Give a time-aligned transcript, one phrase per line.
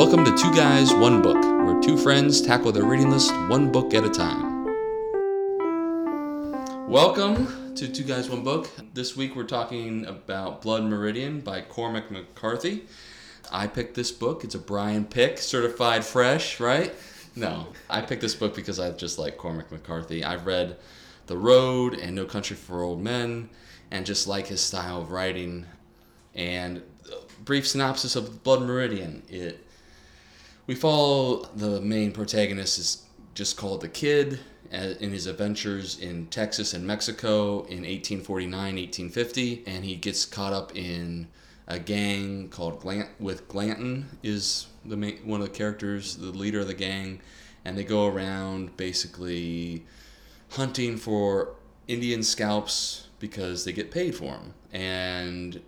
[0.00, 3.92] Welcome to Two Guys, One Book, where two friends tackle their reading list one book
[3.92, 4.64] at a time.
[6.88, 8.70] Welcome to Two Guys, One Book.
[8.94, 12.86] This week we're talking about Blood Meridian by Cormac McCarthy.
[13.52, 14.42] I picked this book.
[14.42, 16.94] It's a Brian pick, certified fresh, right?
[17.36, 20.24] No, I picked this book because I just like Cormac McCarthy.
[20.24, 20.78] I've read
[21.26, 23.50] The Road and No Country for Old Men
[23.90, 25.66] and just like his style of writing.
[26.34, 26.78] And
[27.12, 29.24] uh, brief synopsis of Blood Meridian.
[29.28, 29.66] It
[30.70, 33.02] we follow the main protagonist is
[33.34, 34.38] just called the Kid
[34.72, 40.52] uh, in his adventures in Texas and Mexico in 1849, 1850, and he gets caught
[40.52, 41.26] up in
[41.66, 46.60] a gang called Glant with Glanton is the main, one of the characters, the leader
[46.60, 47.20] of the gang,
[47.64, 49.84] and they go around basically
[50.50, 51.56] hunting for
[51.88, 55.60] Indian scalps because they get paid for them, and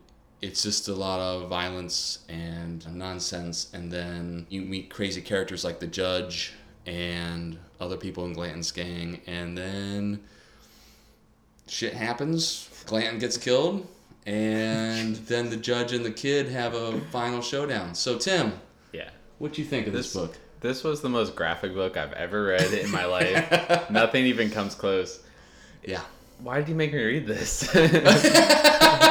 [0.43, 3.71] it's just a lot of violence and nonsense.
[3.73, 6.53] And then you meet crazy characters like the judge
[6.85, 9.21] and other people in Glanton's gang.
[9.27, 10.21] And then
[11.69, 12.69] shit happens.
[12.87, 13.87] Glanton gets killed.
[14.27, 17.95] And then the judge and the kid have a final showdown.
[17.95, 18.53] So, Tim,
[18.93, 19.11] Yeah.
[19.39, 20.39] what do you think of this, This- book?
[20.61, 23.91] This was the most graphic book I've ever read in my life.
[23.91, 25.21] Nothing even comes close.
[25.85, 26.03] Yeah.
[26.39, 27.69] Why did you make me read this?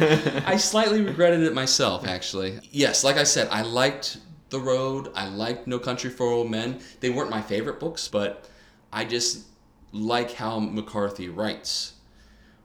[0.46, 2.60] I slightly regretted it myself, actually.
[2.70, 4.18] Yes, like I said, I liked
[4.50, 5.10] The Road.
[5.14, 6.80] I liked No Country for Old Men.
[7.00, 8.48] They weren't my favorite books, but
[8.92, 9.46] I just
[9.92, 11.94] like how McCarthy writes.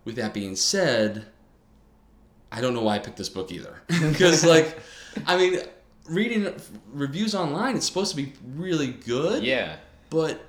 [0.06, 1.26] With that being said,
[2.52, 3.82] I don't know why I picked this book either.
[4.10, 4.78] Because, like,
[5.26, 5.60] I mean,
[6.08, 6.54] reading
[6.92, 9.78] reviews online, it's supposed to be really good, yeah.
[10.10, 10.42] but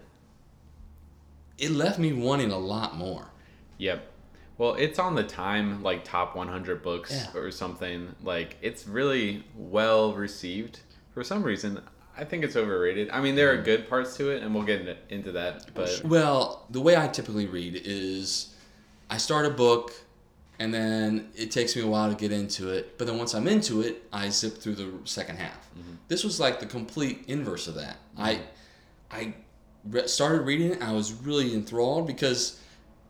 [1.59, 3.31] it left me wanting a lot more.
[3.79, 4.11] Yep.
[4.57, 7.41] Well, it's on the Time like top 100 books Yeah.
[7.41, 8.15] or something.
[8.23, 10.81] Like it's really well received.
[11.13, 11.81] For some reason,
[12.17, 13.11] I think it's overrated.
[13.11, 13.61] I mean, there Mm-hmm.
[13.61, 15.67] are good parts to it, and we'll get into, that.
[15.75, 18.55] But Well, the way I typically read is
[19.11, 19.93] I start a book
[20.61, 22.97] and then it takes me a while to get into it.
[22.97, 25.69] But then once I'm into it, I zip through the second half.
[26.07, 27.97] This was like the complete inverse of that.
[28.17, 28.41] I
[29.11, 29.35] I
[29.85, 30.83] re- started reading it.
[30.83, 32.61] I was really enthralled because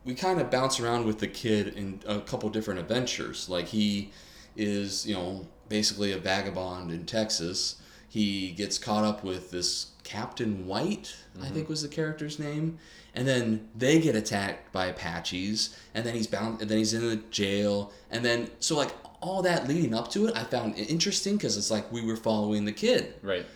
[0.05, 3.49] we kind of bounce around with the kid in a couple different adventures.
[3.49, 4.11] Like he
[4.57, 7.81] is, you know, basically a vagabond in Texas.
[8.09, 11.73] He gets caught up with this Captain White, I think mm-hmm.
[11.73, 12.79] was the character's name,
[13.15, 17.09] and then they get attacked by Apaches, and then he's bound, and then he's in
[17.09, 21.37] the jail, and then so like all that leading up to it, I found interesting
[21.37, 23.47] because it's like we were following the kid right.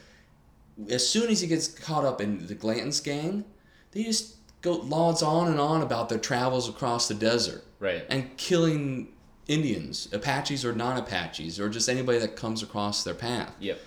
[0.89, 3.45] as soon as he gets caught up in the Glanton's gang,
[3.93, 8.05] they just go lauds on and on about their travels across the desert Right.
[8.09, 9.09] and killing
[9.47, 13.55] Indians, Apaches or non-Apaches, or just anybody that comes across their path.
[13.61, 13.81] Yep.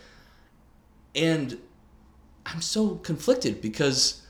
[1.14, 1.58] And
[2.46, 4.22] I'm so conflicted because,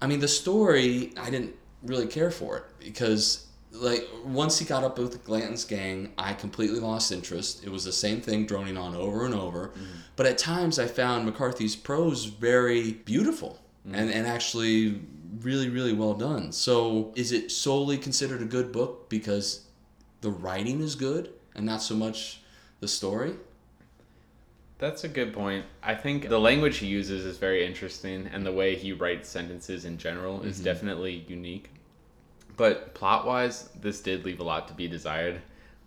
[0.00, 4.84] I mean, the story I didn't really care for it because, like, once he got
[4.84, 7.64] up with Glanton's gang, I completely lost interest.
[7.64, 9.68] It was the same thing droning on over and over.
[9.68, 9.84] Mm-hmm.
[10.14, 13.58] But at times, I found McCarthy's prose very beautiful
[13.90, 14.00] Mm-hmm.
[14.00, 15.00] and and actually
[15.40, 16.52] really really well done.
[16.52, 19.66] So, is it solely considered a good book because
[20.20, 22.42] the writing is good and not so much
[22.80, 23.34] the story?
[24.78, 25.66] That's a good point.
[25.82, 29.84] I think the language he uses is very interesting, and the way he writes sentences
[29.84, 30.64] in general is mm-hmm.
[30.64, 31.70] definitely unique.
[32.56, 35.40] But plot wise, this did leave a lot to be desired.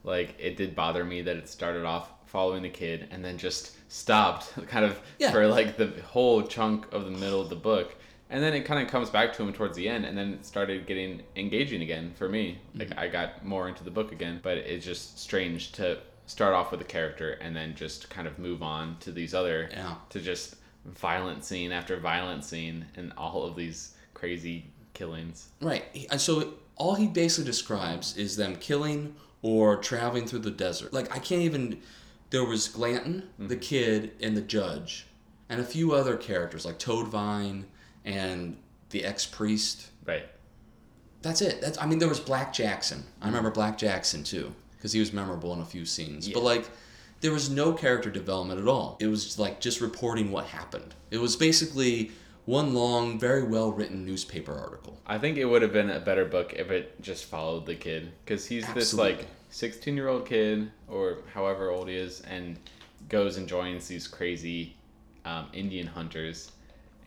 [0.03, 3.77] Like, it did bother me that it started off following the kid and then just
[3.93, 5.31] stopped kind of Yeah.
[5.31, 7.95] for like the whole chunk of the middle of the book.
[8.29, 10.43] And then it kind of comes back to him towards the end, and then it
[10.45, 12.57] started getting engaging again for me.
[12.69, 12.79] Mm-hmm.
[12.79, 16.71] Like, I got more into the book again, but it's just strange to start off
[16.71, 19.95] with a character and then just kind of move on to these other Yeah.
[20.09, 20.55] to just
[20.85, 24.65] violent scene after violent scene and all of these crazy
[24.95, 25.49] killings.
[25.61, 25.83] Right.
[25.93, 29.13] And uh, so all he basically describes is them killing
[29.43, 30.91] or traveling through the desert.
[30.91, 31.81] Like I can't even
[32.33, 33.59] there was Glanton, the mm-hmm.
[33.61, 35.05] kid, and the judge,
[35.49, 37.67] and a few other characters like Toadvine
[38.05, 38.57] and
[38.89, 39.89] the ex-priest.
[40.03, 40.25] Right.
[41.21, 41.61] That's it.
[41.61, 43.03] That's I mean there was Black Jackson.
[43.21, 43.59] I remember mm-hmm.
[43.59, 46.27] Black Jackson too because he was memorable in a few scenes.
[46.27, 46.69] But like
[47.21, 48.97] there was no character development at all.
[48.99, 50.95] It was like just reporting what happened.
[51.11, 52.11] It was basically
[52.45, 54.99] one long, very well written newspaper article.
[55.05, 58.11] I think it would have been a better book if it just followed the kid
[58.25, 62.57] because he's this like 16 year old kid or however old he is and
[63.07, 64.75] goes and joins these crazy
[65.25, 66.51] um, Indian hunters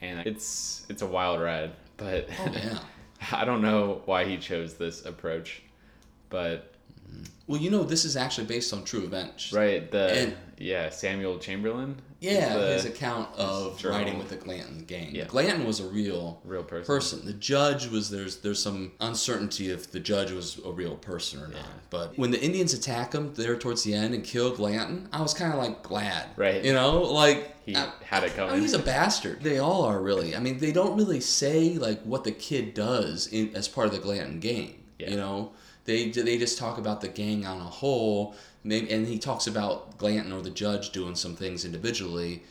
[0.00, 2.78] and it's it's a wild ride but Oh yeah.
[3.32, 5.62] I don't know why he chose this approach
[6.30, 6.72] but
[7.48, 9.52] Well, you know, this is actually based on true events.
[9.52, 9.88] Right.
[9.90, 11.96] The And- yeah Samuel Chamberlain.
[12.18, 15.14] Yeah, the his account of writing with the Glanton gang.
[15.14, 15.26] Yeah.
[15.26, 16.86] Glanton was a real real person.
[16.86, 17.24] person.
[17.26, 21.48] The judge was there's there's some uncertainty if the judge was a real person or
[21.48, 21.56] not.
[21.58, 21.66] Yeah.
[21.90, 25.34] But when the Indians attack him there towards the end and kill Glanton, I was
[25.34, 26.30] kind of like glad.
[26.36, 26.64] Right.
[26.64, 28.52] You know, like He I- had it I coming.
[28.54, 29.42] mean, he's a bastard.
[29.42, 30.34] They all are really.
[30.34, 33.92] I mean, they don't really say like what the kid does in as part of
[33.92, 34.82] the Glanton gang.
[34.98, 35.10] Yeah.
[35.10, 35.52] You know,
[35.86, 38.34] they they just talk about the gang on a whole.
[38.64, 42.42] Maybe, and he talks about Glanton or the judge doing some things individually,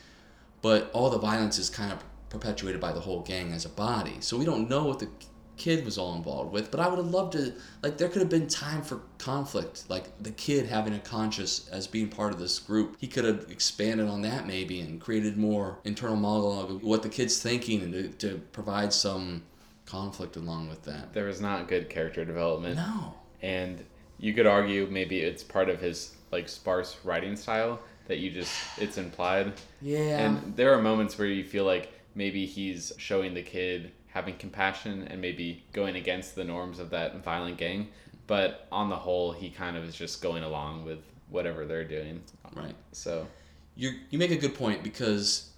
[0.62, 4.16] but all the violence is kind of perpetuated by the whole gang as a body.
[4.22, 5.10] So we don't know what the
[5.58, 6.70] kid was all involved with.
[6.72, 7.54] But I would have loved to
[7.84, 11.88] like there could have been time for conflict, like the kid having a conscious as
[11.88, 12.96] being part of this group.
[13.00, 17.10] He could have expanded on that maybe and created more internal monologue of what the
[17.10, 19.44] kid's thinking and to, to provide some
[19.86, 21.14] conflict along with that.
[21.14, 23.14] there was not good character development, No.
[23.46, 23.86] And
[24.18, 28.52] you could argue maybe it's part of his like sparse writing style that you just
[28.78, 29.54] it's implied.
[29.82, 30.26] Yeah.
[30.26, 35.08] And there are moments where you feel like maybe he's showing the kid having compassion
[35.10, 37.88] and maybe going against the norms of that violent gang.
[38.28, 41.00] But on the whole, he kind of is just going along with
[41.30, 42.22] whatever they're doing.
[42.56, 42.76] right.
[42.94, 43.28] So,
[43.76, 45.52] You you make a good point because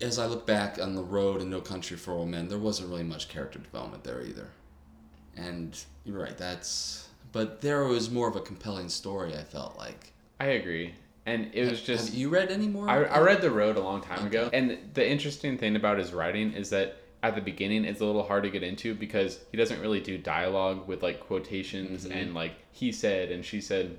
[0.00, 2.90] as I look back on the road in No Country for Old Men, there wasn't
[2.90, 4.48] really much character development there either.
[5.36, 9.34] And you're right, that's but there was more of a compelling story.
[9.34, 10.12] I felt like.
[10.38, 10.94] I agree.
[11.26, 12.88] And it was just Have you read any more?
[12.88, 14.38] I, I read The Road a long time Okay.
[14.38, 14.50] ago.
[14.52, 18.22] And the interesting thing about his writing is that at the beginning it's a little
[18.22, 22.12] hard to get into because he doesn't really do dialogue with like quotations Mm-hmm.
[22.18, 23.98] and like he said and she said.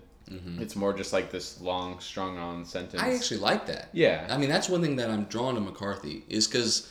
[0.60, 3.04] It's more just like this long, strung on sentence.
[3.04, 3.90] I actually like that.
[3.92, 4.26] Yeah.
[4.30, 6.90] I mean, that's one thing that I'm drawn to McCarthy is because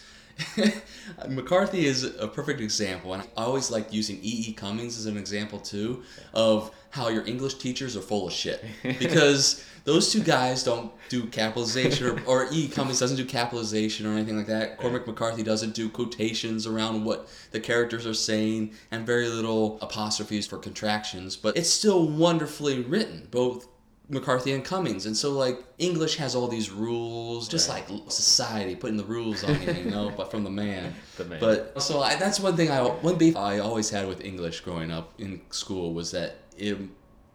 [1.28, 4.44] McCarthy is a perfect example, and I always like using E.
[4.48, 4.52] E.
[4.52, 9.64] Cummings as an example too of how your English teachers are full of shit because
[9.84, 12.68] those two guys don't do capitalization or, or E.
[12.68, 14.78] Cummings doesn't do capitalization or anything like that.
[14.78, 20.46] Cormac McCarthy doesn't do quotations around what the characters are saying and very little apostrophes
[20.46, 23.66] for contractions, but it's still wonderfully written, both
[24.10, 25.06] McCarthy and Cummings.
[25.06, 27.88] And so, like, English has all these rules, just Right.
[27.88, 30.94] like society putting the rules on you, you know, but from the man.
[31.16, 31.40] The man.
[31.40, 34.90] But so I, that's one thing I, one beef I always had with English growing
[34.90, 36.76] up in school was that it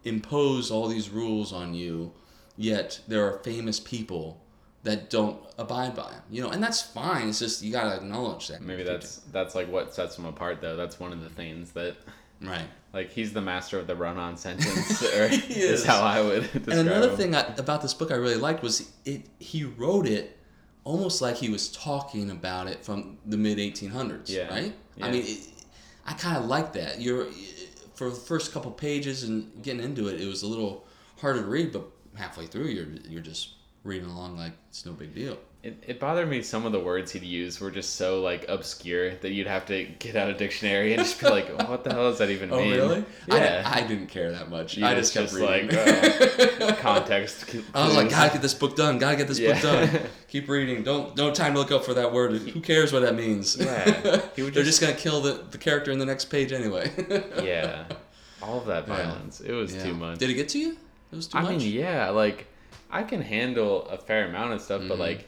[0.03, 2.11] imposed all these rules on you,
[2.57, 4.41] yet there are famous people
[4.83, 7.27] that don't abide by them, you know, and that's fine.
[7.29, 8.61] It's just, you gotta acknowledge that.
[8.61, 10.75] Maybe that's that's like what sets them apart though.
[10.75, 11.95] That's one of the things that
[12.41, 12.67] Right.
[12.95, 15.49] Like he's the master of the run-on sentence or is.
[15.49, 15.85] is.
[15.85, 17.17] how I would describe And another him.
[17.17, 19.27] thing I, about this book I really liked was it.
[19.37, 20.39] He wrote it
[20.85, 24.29] almost like he was talking about it from the mid 1800s.
[24.29, 24.47] Yeah.
[24.49, 24.73] Right.
[25.01, 25.39] I mean, it,
[26.07, 27.01] I kind of like that.
[27.01, 27.27] You're
[27.95, 30.85] for the first couple pages and getting into it, it was a little
[31.17, 31.83] harder to read, but
[32.15, 33.54] halfway through, you're you're just
[33.85, 35.37] reading along like it's no big deal.
[35.63, 39.15] It, it bothered me some of the words he'd use were just so like obscure
[39.15, 41.91] that you'd have to get out a dictionary and just be like, "Oh, what the
[41.91, 42.73] hell does that even oh, mean?
[42.73, 43.05] Oh really?
[43.27, 43.63] Yeah.
[43.65, 44.77] I, I didn't care that much.
[44.77, 46.59] You I just- just kept just reading.
[46.67, 47.55] like, Context.
[47.73, 48.97] I was like, gotta get this book done.
[48.99, 49.53] Gotta get this Yeah.
[49.53, 49.61] book
[49.91, 50.01] done.
[50.27, 50.83] Keep reading.
[50.83, 52.33] Don't no time to look up for that word.
[52.33, 53.55] Who cares what that means?
[53.57, 54.21] Yeah.
[54.35, 56.91] He would They're just- just gonna kill the, the character in the next page anyway.
[57.43, 57.85] yeah,
[58.41, 58.95] all of that Yeah.
[58.97, 59.41] violence.
[59.41, 59.83] It was Yeah.
[59.83, 60.19] too much.
[60.19, 60.77] Did it get to you?
[61.11, 61.57] It was too I much.
[61.57, 62.47] mean, yeah, like
[62.91, 64.89] I can handle a fair amount of stuff, Mm-hmm.
[64.89, 65.27] but like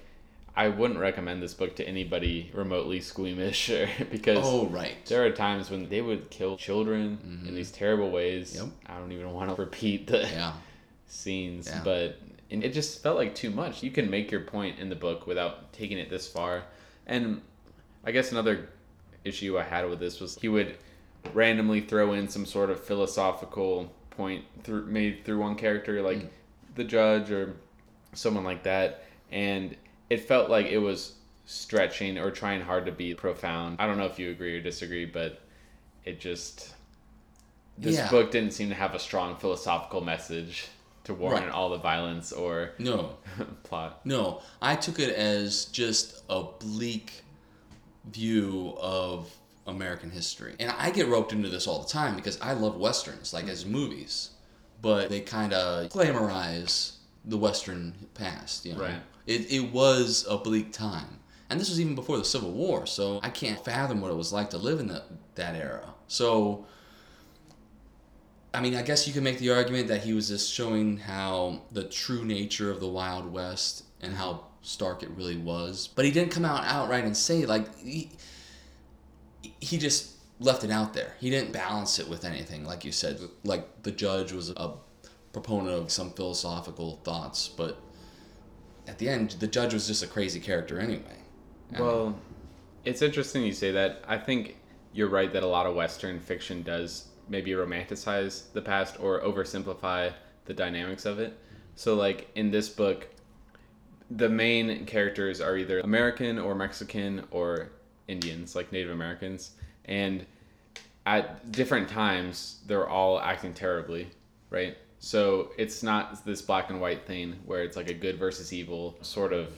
[0.55, 4.95] I wouldn't recommend this book to anybody remotely squeamish or because oh right.
[5.05, 8.55] there are times when they would kill children in these terrible ways.
[8.55, 8.65] Yep.
[8.87, 10.53] I don't even want to repeat the Yeah.
[11.07, 11.81] scenes, Yeah.
[11.83, 12.17] but
[12.49, 13.83] and it just felt like too much.
[13.83, 16.63] You can make your point in the book without taking it this far.
[17.05, 17.41] And
[18.05, 18.69] I guess another
[19.25, 20.77] issue I had with this was he would
[21.33, 26.29] randomly throw in some sort of philosophical point through made through one character, like Mm.
[26.77, 27.55] The judge or
[28.13, 29.75] someone like that, and
[30.09, 31.13] it felt like it was
[31.45, 33.77] stretching or trying hard to be profound.
[33.79, 35.41] I don't know if you agree or disagree, but
[36.05, 36.73] it just
[37.77, 38.09] this Yeah.
[38.09, 40.67] book didn't seem to have a strong philosophical message
[41.03, 41.53] to warrant Right.
[41.53, 43.17] all the violence or No.
[43.63, 44.05] plot.
[44.05, 44.41] No.
[44.61, 47.23] I took it as just a bleak
[48.05, 49.31] view of
[49.67, 50.55] American history.
[50.59, 53.63] And I get roped into this all the time because I love westerns, like as
[53.63, 53.73] mm-hmm.
[53.73, 54.31] movies.
[54.81, 58.81] But they kind of glamorize the western past, you know.
[58.81, 59.01] Right.
[59.25, 61.19] It, it was a bleak time.
[61.49, 64.33] And this was even before the Civil War, so I can't fathom what it was
[64.33, 65.03] like to live in that,
[65.35, 65.93] that era.
[66.07, 66.65] So,
[68.53, 71.61] I mean, I guess you can make the argument that he was just showing how
[71.71, 75.87] the true nature of the Wild West and how stark it really was.
[75.87, 78.11] But he didn't come out outright and say, like, he,
[79.41, 81.15] he just left it out there.
[81.19, 83.19] He didn't balance it with anything, like you said.
[83.43, 84.73] Like, the judge was a
[85.33, 87.81] proponent of some philosophical thoughts, but
[88.87, 91.17] at the end, the judge was just a crazy character anyway.
[91.77, 92.17] Well,
[92.85, 94.03] it's interesting you say that.
[94.07, 94.57] I think
[94.93, 100.13] you're right that a lot of Western fiction does maybe romanticize the past or oversimplify
[100.45, 101.37] the dynamics of it.
[101.75, 103.07] So, like in this book,
[104.09, 107.69] the main characters are either American or Mexican or
[108.07, 109.51] Indians, like Native Americans.
[109.87, 110.25] And
[111.05, 114.07] at different times, they're all acting terribly,
[114.49, 114.77] right?
[114.99, 118.97] So it's not this black and white thing where it's like a good versus evil
[119.01, 119.53] sort of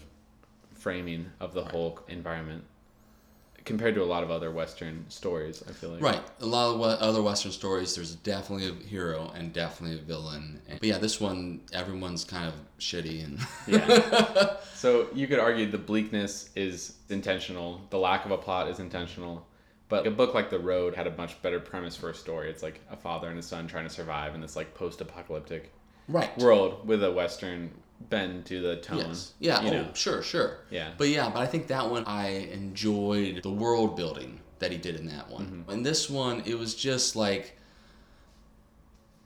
[0.74, 2.64] framing of the whole environment
[3.70, 6.02] compared to a lot of other Western stories, I feel like.
[6.02, 6.22] Right.
[6.40, 10.60] A lot of other Western stories, there's definitely a hero and definitely a villain.
[10.68, 13.40] But yeah, this one, everyone's kind of shitty and.
[13.68, 14.56] Yeah.
[14.80, 19.46] So you could argue the bleakness is intentional, the lack of a plot is intentional.
[19.90, 22.50] But a book like The Road had a much better premise for a story.
[22.50, 25.74] It's like a father and a son trying to survive in this like post-apocalyptic
[26.08, 26.38] right.
[26.38, 27.72] world with a Western
[28.10, 29.00] bend to the tone.
[29.00, 29.34] Yes.
[29.40, 29.62] Yeah.
[29.62, 29.88] You oh, know.
[29.94, 30.60] sure, sure.
[30.70, 30.92] Yeah.
[30.98, 34.96] But yeah, but I think that one I enjoyed the world building that he did
[34.96, 35.46] in that one.
[35.46, 35.72] Mm-hmm.
[35.72, 37.58] In this one, it was just like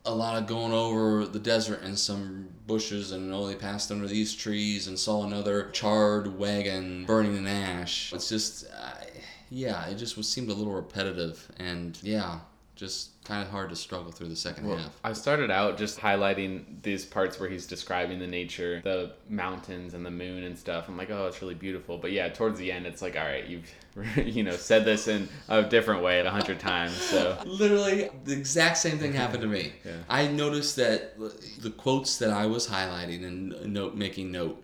[0.05, 4.07] a lot of going over the desert and some bushes, and oh, they passed under
[4.07, 8.13] these trees and saw another charred wagon burning in ash.
[8.13, 9.07] It's just, I
[9.53, 12.39] yeah, it just was seemed a little repetitive, and yeah,
[12.75, 14.99] just kind of hard to struggle through the second Well, half.
[15.03, 20.03] I started out just highlighting these parts where he's describing the nature, the mountains and
[20.03, 20.89] the moon and stuff.
[20.89, 21.99] I'm like, oh, it's really beautiful.
[21.99, 23.69] But yeah, towards the end, it's like, all right, you've
[24.17, 26.93] you know said this in a different way a hundred times.
[26.93, 29.73] So Literally, the exact same thing happened to me.
[29.85, 29.91] Yeah.
[30.09, 31.15] I noticed that
[31.61, 34.63] the quotes that I was highlighting and note making note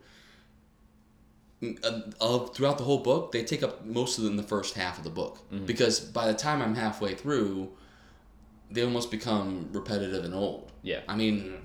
[2.21, 4.97] of throughout the whole book, they take up most of them in the first half
[4.97, 5.65] of the book Mm-hmm.
[5.65, 7.69] because by the time I'm halfway through,
[8.71, 10.71] they almost become repetitive and old.
[10.83, 11.55] yeah, I mean,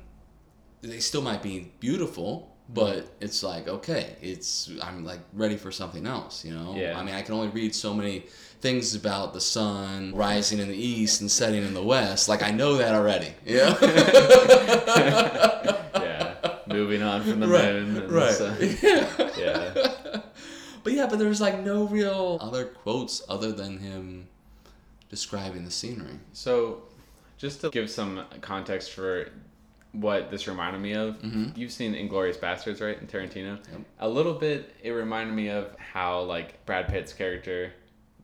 [0.80, 6.06] they still might be beautiful, but it's like okay, it's I'm like ready for something
[6.06, 6.74] else, you know.
[6.76, 6.98] Yeah.
[6.98, 8.20] I mean, I can only read so many
[8.60, 12.28] things about the sun rising in the east and setting in the west.
[12.28, 13.34] Like I know that already.
[13.44, 13.74] Yeah.
[16.84, 17.72] Moving on from the right.
[17.72, 17.96] moon.
[17.96, 18.32] And Right.
[18.32, 18.56] Sun.
[18.82, 19.30] Yeah.
[19.38, 20.20] Yeah.
[20.82, 24.28] But yeah, but there's like no real other quotes other than him
[25.08, 26.18] describing the scenery.
[26.34, 26.82] So,
[27.38, 29.30] just to give some context for
[29.92, 31.16] what this reminded me of,
[31.56, 33.58] you've seen Inglourious Basterds, right, in Tarantino?
[33.58, 33.72] Mm-hmm.
[33.72, 33.80] Yep.
[34.00, 37.72] A little bit, it reminded me of how, like, Brad Pitt's character,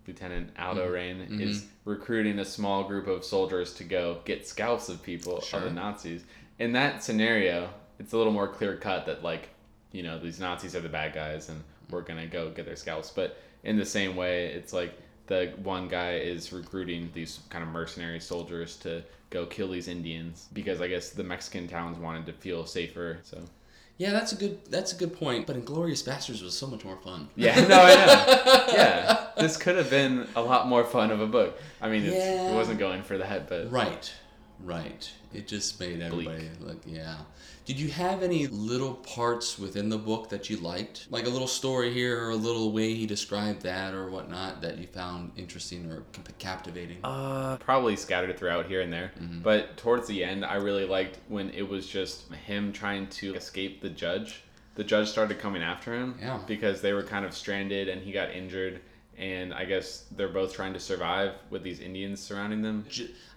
[0.07, 0.93] Lieutenant Aldo Mm-hmm.
[0.93, 5.63] Raine, is recruiting a small group of soldiers to go get scalps of people, of
[5.63, 6.25] the Nazis.
[6.59, 9.51] In that scenario, it's a little more clear cut that, like,
[9.93, 13.11] you know, these Nazis are the bad guys and we're gonna go get their scalps.
[13.11, 14.93] But in the same way, it's like
[15.29, 20.49] the one guy is recruiting these kind of mercenary soldiers to go kill these Indians
[20.53, 23.19] because I guess the Mexican towns wanted to feel safer.
[23.23, 23.39] So
[23.99, 25.47] Yeah, that's a good that's a good point.
[25.47, 27.29] But Inglourious Basterds was so much more fun.
[27.37, 28.65] yeah, no, I know.
[28.75, 31.61] Yeah, this could have been a lot more fun of a book.
[31.83, 32.51] I mean, it's, Yeah.
[32.51, 34.13] it wasn't going for that, but Right,
[34.65, 35.11] right.
[35.35, 37.19] It just made everybody look, yeah.
[37.67, 41.07] Did you have any little parts within the book that you liked?
[41.11, 44.79] Like a little story here or a little way he described that or whatnot that
[44.79, 46.03] you found interesting or
[46.39, 46.99] captivating?
[47.05, 49.13] Uh, probably scattered throughout here and there.
[49.21, 49.41] Mm-hmm.
[49.43, 53.81] But towards the end, I really liked when it was just him trying to escape
[53.83, 54.43] the judge.
[54.75, 56.41] The judge started coming after him Yeah.
[56.47, 58.81] because they were kind of stranded and he got injured.
[59.19, 62.87] And I guess they're both trying to survive with these Indians surrounding them.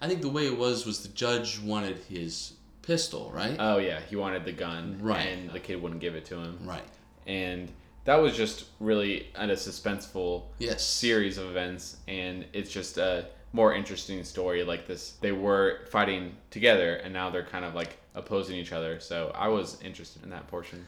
[0.00, 2.54] I think the way it was was the judge wanted his
[2.86, 3.56] pistol, right?
[3.58, 4.98] Oh, yeah, he wanted the gun.
[5.00, 5.26] Right.
[5.26, 6.58] And the kid wouldn't give it to him.
[6.64, 6.82] right.
[7.26, 7.70] And
[8.04, 10.84] that was just really a suspenseful Yes.
[10.84, 16.34] series of events and it's just a more interesting story like this they were fighting
[16.50, 20.28] together and now they're kind of like opposing each other so i was interested in
[20.30, 20.84] that portion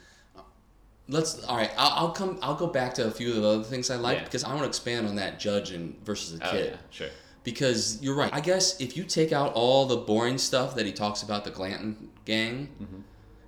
[1.08, 1.44] Let's.
[1.44, 1.70] All right.
[1.78, 2.38] I'll, I'll come.
[2.42, 4.24] I'll go back to a few of the other things I liked Yeah.
[4.24, 6.70] because I want to expand on that judge and versus the oh kid.
[6.72, 7.08] yeah sure
[7.46, 8.34] because you're right.
[8.34, 11.50] I guess if you take out all the boring stuff that he talks about the
[11.52, 13.00] Glanton gang Mm-hmm.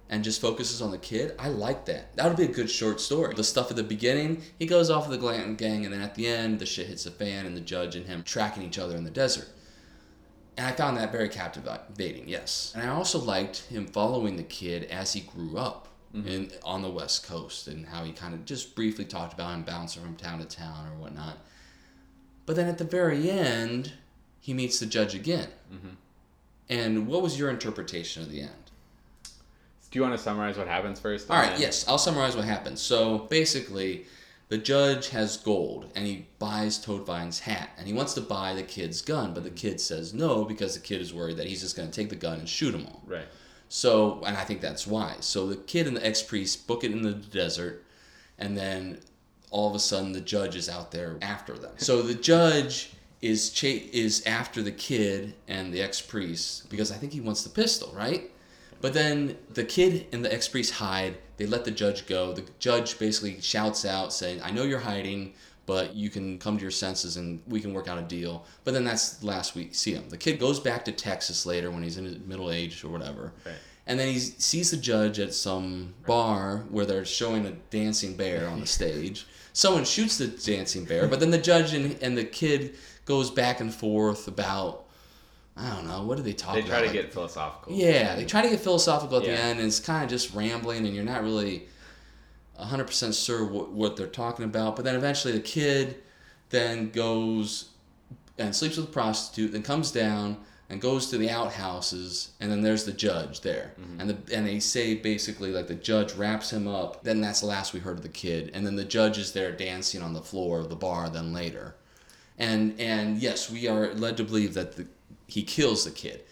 [0.08, 2.14] and just focuses on the kid, I like that.
[2.16, 3.34] That would be a good short story.
[3.34, 6.14] The stuff at the beginning, he goes off of the Glanton gang, and then at
[6.14, 8.96] the end, the shit hits the fan, and the judge and him tracking each other
[8.96, 9.48] in the desert.
[10.56, 12.72] And I found that very captivating, yes.
[12.76, 15.86] And I also liked him following the kid as he grew up.
[16.14, 19.62] In, on the west coast and how he kind of just briefly talked about him
[19.62, 21.36] bouncing from town to town or whatnot
[22.48, 23.92] but then at the very end,
[24.40, 25.48] he meets the judge again.
[25.70, 25.90] Mm-hmm.
[26.70, 28.52] And what was your interpretation of the end?
[29.90, 32.44] do you want to summarize what happens first All right, then- yes, I'll summarize what
[32.46, 32.80] happens.
[32.80, 34.06] So basically,
[34.48, 38.62] the judge has gold and he buys Toadvine's hat and he wants to buy the
[38.62, 41.76] kid's gun, but the kid says no because the kid is worried that he's just
[41.76, 43.02] going to take the gun and shoot them all.
[43.06, 43.26] right
[43.68, 45.26] So, and I think that's wise.
[45.26, 47.84] So the kid and the ex priest book it in the desert,
[48.38, 49.00] and then
[49.50, 51.72] all of a sudden the judge is out there after them.
[51.76, 56.96] So the judge is cha- is after the kid and the ex priest because I
[56.96, 58.30] think he wants the pistol, right?
[58.80, 61.18] But then the kid and the ex priest hide.
[61.36, 62.32] They let the judge go.
[62.32, 65.34] The judge basically shouts out saying, "I know you're hiding."
[65.66, 68.46] But you can come to your senses and we can work out a deal.
[68.64, 70.08] But then that's the last we see him.
[70.08, 73.34] The kid goes back to Texas later when he's in his middle age or whatever.
[73.44, 73.54] Right.
[73.86, 78.48] And then he sees the judge at some bar where they're showing a dancing bear
[78.48, 79.26] on the stage.
[79.58, 83.58] Someone shoots the dancing bear, but then the judge and, and the kid goes back
[83.58, 84.84] and forth about
[85.56, 86.68] I don't know what do they talk They about?
[86.70, 87.72] try to Like- get philosophical.
[87.72, 90.86] yeah, they try to get philosophical at the end, and it's kind of just rambling,
[90.86, 91.66] and you're not really
[92.60, 94.76] 100% sure what, what they're talking about.
[94.76, 95.96] But then eventually the kid
[96.50, 97.70] then goes
[98.38, 100.36] and sleeps with a prostitute, then comes down
[100.70, 103.72] and goes to the outhouses, and then there's the judge there.
[103.80, 104.00] Mm-hmm.
[104.00, 107.02] And the and they say basically like the judge wraps him up.
[107.04, 109.52] Then that's the last we heard of the kid, and then the judge is there
[109.52, 111.08] dancing on the floor of the bar.
[111.08, 111.74] Then later,
[112.38, 114.86] and and yes, we are led to believe that the,
[115.26, 116.24] he kills the kid.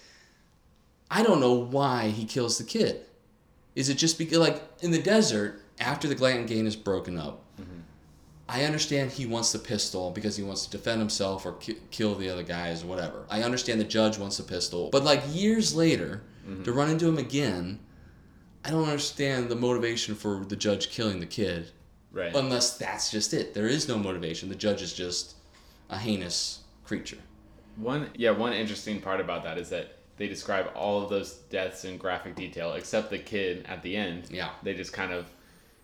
[1.11, 3.03] I don't know why he kills the kid.
[3.75, 7.45] Is it just because, like, in the desert, after the Glanton gang is broken up,
[8.49, 12.15] I understand he wants the pistol because he wants to defend himself or ki- kill
[12.15, 13.27] the other guys or whatever.
[13.29, 14.89] I understand the judge wants the pistol.
[14.91, 16.63] But, like, years later, mm-hmm.
[16.63, 17.81] to run into him again,
[18.65, 21.71] I don't understand the motivation for the judge killing the kid
[22.13, 22.35] Right.
[22.35, 23.53] unless that's just it.
[23.53, 24.49] There is no motivation.
[24.49, 25.35] The judge is just
[25.91, 27.19] a heinous creature.
[27.77, 31.85] One yeah, one interesting part about that is that they describe all of those deaths
[31.85, 34.29] in graphic detail except the kid at the end.
[34.31, 34.51] Yeah.
[34.63, 35.27] They just kind of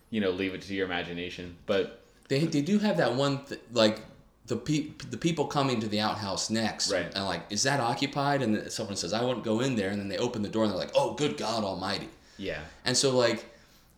[0.09, 1.57] you know, leave it to your imagination.
[1.65, 4.01] But They, they do have that one th- like
[4.47, 7.11] the pe- the people coming to the outhouse next Right.
[7.15, 10.07] and like is that occupied and someone says I won't go in there and then
[10.09, 12.59] they open the door and they're like oh good God Almighty yeah.
[12.85, 13.45] and so like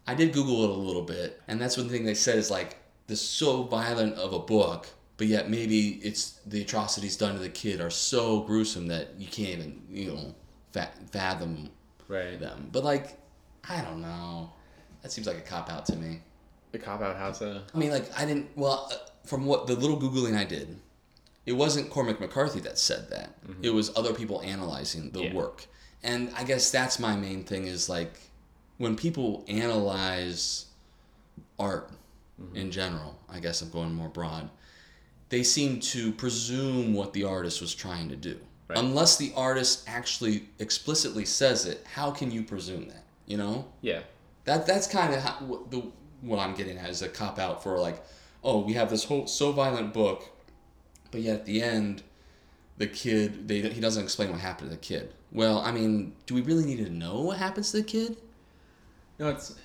[0.08, 2.78] I did Google it a little bit and that's one thing they said is like
[3.08, 7.50] this so violent of a book but yet maybe it's the atrocities done to the
[7.50, 10.36] kid are so gruesome that you can't even you know
[10.74, 11.70] fa- fathom
[12.08, 12.40] Right.
[12.40, 13.18] them but like
[13.68, 14.52] I don't know
[15.02, 16.22] that seems like a cop out to me.
[16.76, 18.50] The cop out house uh I mean, like, I didn't.
[18.58, 20.78] Well, uh, from what the little googling I did,
[21.46, 23.30] it wasn't Cormac McCarthy that said that.
[23.62, 25.34] It was other people analyzing the Yeah.
[25.34, 25.68] work,
[26.04, 28.20] and I guess that's my main thing is like
[28.78, 30.66] when people analyze
[31.58, 31.92] art
[32.54, 33.18] in general.
[33.30, 34.50] I guess I'm going more broad.
[35.30, 38.38] They seem to presume what the artist was trying to do.
[38.68, 38.78] Right.
[38.80, 43.06] Unless the artist actually explicitly says it, how can you presume that?
[43.28, 43.66] You know?
[43.82, 44.02] yeah.
[44.44, 45.82] That that's kind of how, the
[46.26, 48.04] what I'm getting at is a cop out for like,
[48.44, 50.30] oh, we have this whole so violent book,
[51.12, 52.04] but yet at the end,
[52.78, 55.14] the kid they he doesn't explain what happened to the kid.
[55.32, 58.18] Well, I mean, do we really need to know what happens to the kid?
[59.20, 59.56] No, it's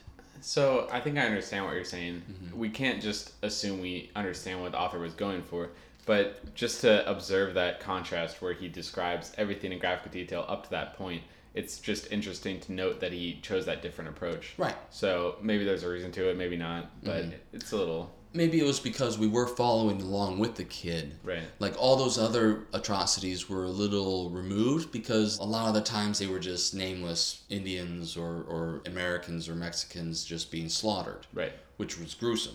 [0.41, 2.23] so I think I understand what you're saying.
[2.31, 2.59] Mm-hmm.
[2.59, 5.71] We can't just assume we understand what the author was going for,
[6.07, 10.71] but just to observe that contrast where he describes everything in graphic detail up to
[10.71, 11.23] that point,
[11.55, 14.55] it's just interesting to note that he chose that different approach.
[14.57, 14.77] Right.
[14.91, 17.35] So maybe there's a reason to it, maybe not, but Mm-hmm.
[17.53, 21.17] it's a little Maybe it was because we were following along with the kid.
[21.25, 21.43] right.
[21.59, 26.21] Like all those other atrocities were a little removed because a lot of the times
[26.21, 31.27] they were just nameless Indians or, or Americans or Mexicans just being slaughtered.
[31.35, 31.53] Right.
[31.79, 32.55] which was gruesome,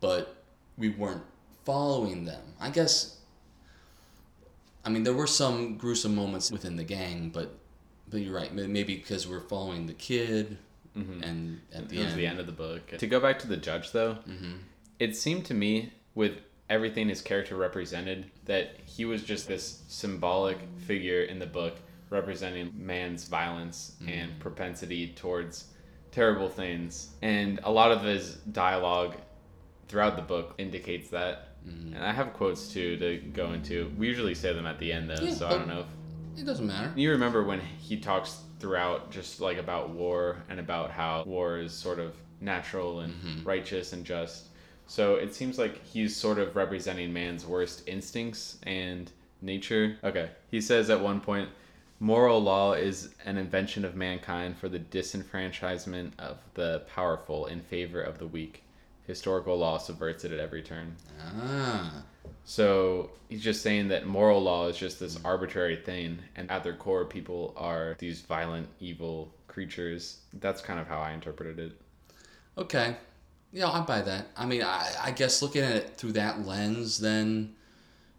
[0.00, 0.42] but
[0.78, 1.24] we weren't
[1.66, 2.40] following them.
[2.58, 3.18] I guess.
[4.84, 7.54] I mean, there were some gruesome moments within the gang, but
[8.12, 8.54] but you're right.
[8.54, 10.58] Maybe because we're following the kid,
[10.96, 11.22] mm-hmm.
[11.22, 12.86] and at the it end, the end of the book.
[12.98, 14.52] To go back to the judge, though, mm-hmm.
[14.98, 20.58] it seemed to me with everything his character represented that he was just this symbolic
[20.86, 21.76] figure in the book
[22.10, 24.12] representing man's violence mm-hmm.
[24.12, 25.68] and propensity towards
[26.10, 27.10] terrible things.
[27.22, 29.16] And a lot of his dialogue
[29.88, 31.48] throughout the book indicates that.
[31.94, 33.90] And I have quotes too to go into.
[33.96, 35.86] We usually say them at the end though, Yeah, so I don't know if
[36.36, 36.92] it doesn't matter.
[36.96, 41.72] you remember when he talks throughout just like about war and about how war is
[41.72, 44.48] sort of natural and righteous and just.
[44.86, 49.96] So it seems like he's sort of representing man's worst instincts and nature.
[50.04, 50.30] Okay.
[50.50, 51.48] He says at one point,
[52.00, 58.00] moral law is an invention of mankind for the disenfranchisement of the powerful in favor
[58.00, 58.62] of the weak.
[59.06, 60.94] Historical law subverts it at every turn.
[61.20, 62.02] Ah,
[62.44, 66.74] So he's just saying that moral law is just this arbitrary thing, and at their
[66.74, 70.18] core, people are these violent, evil creatures.
[70.34, 71.72] That's kind of how I interpreted it.
[72.58, 72.96] okay.
[73.54, 74.28] Yeah, I buy that.
[74.34, 77.54] I mean, I, I guess looking at it through that lens, then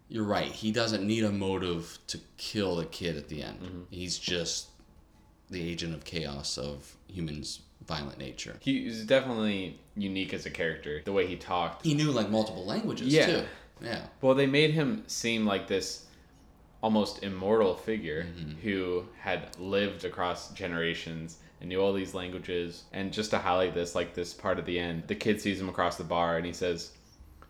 [0.07, 0.51] you're right.
[0.51, 3.59] He doesn't need a motive to kill the kid at the end.
[3.63, 3.81] Mm-hmm.
[3.89, 4.67] He's just
[5.49, 8.57] the agent of chaos of humans' violent nature.
[8.59, 11.01] He's definitely unique as a character.
[11.03, 11.83] The way he talked.
[11.83, 13.25] He knew like multiple languages Yeah.
[13.25, 13.43] too.
[13.83, 14.05] Yeah.
[14.21, 16.07] Well, they made him seem like this
[16.81, 18.59] almost immortal figure mm-hmm.
[18.61, 22.83] who had lived across generations and knew all these languages.
[22.91, 25.69] And just to highlight this, like this part at the end, the kid sees him
[25.69, 26.91] across the bar and he says,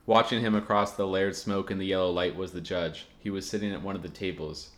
[0.05, 3.07] Watching him across the layered smoke in the yellow light was the judge.
[3.19, 4.69] He was sitting at one of the tables.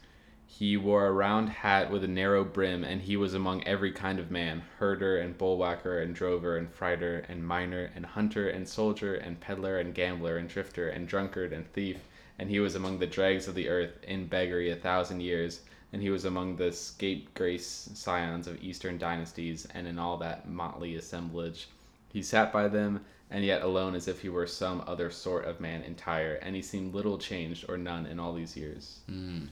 [0.47, 4.19] He wore a round hat with a narrow brim, and he was among every kind
[4.19, 9.15] of man herder and bullwhacker and drover and frighter and miner and hunter and soldier
[9.15, 11.97] and peddler and gambler and drifter and drunkard and thief.
[12.38, 15.62] And he was among the dregs of the earth in beggary a thousand years.
[15.91, 20.95] And he was among the scapegrace scions of eastern dynasties, and in all that motley
[20.95, 21.69] assemblage.
[22.13, 25.60] He sat by them, and yet alone as if he were some other sort of
[25.60, 28.99] man entire, and he seemed little changed or none in all these years.
[29.10, 29.45] Hmm.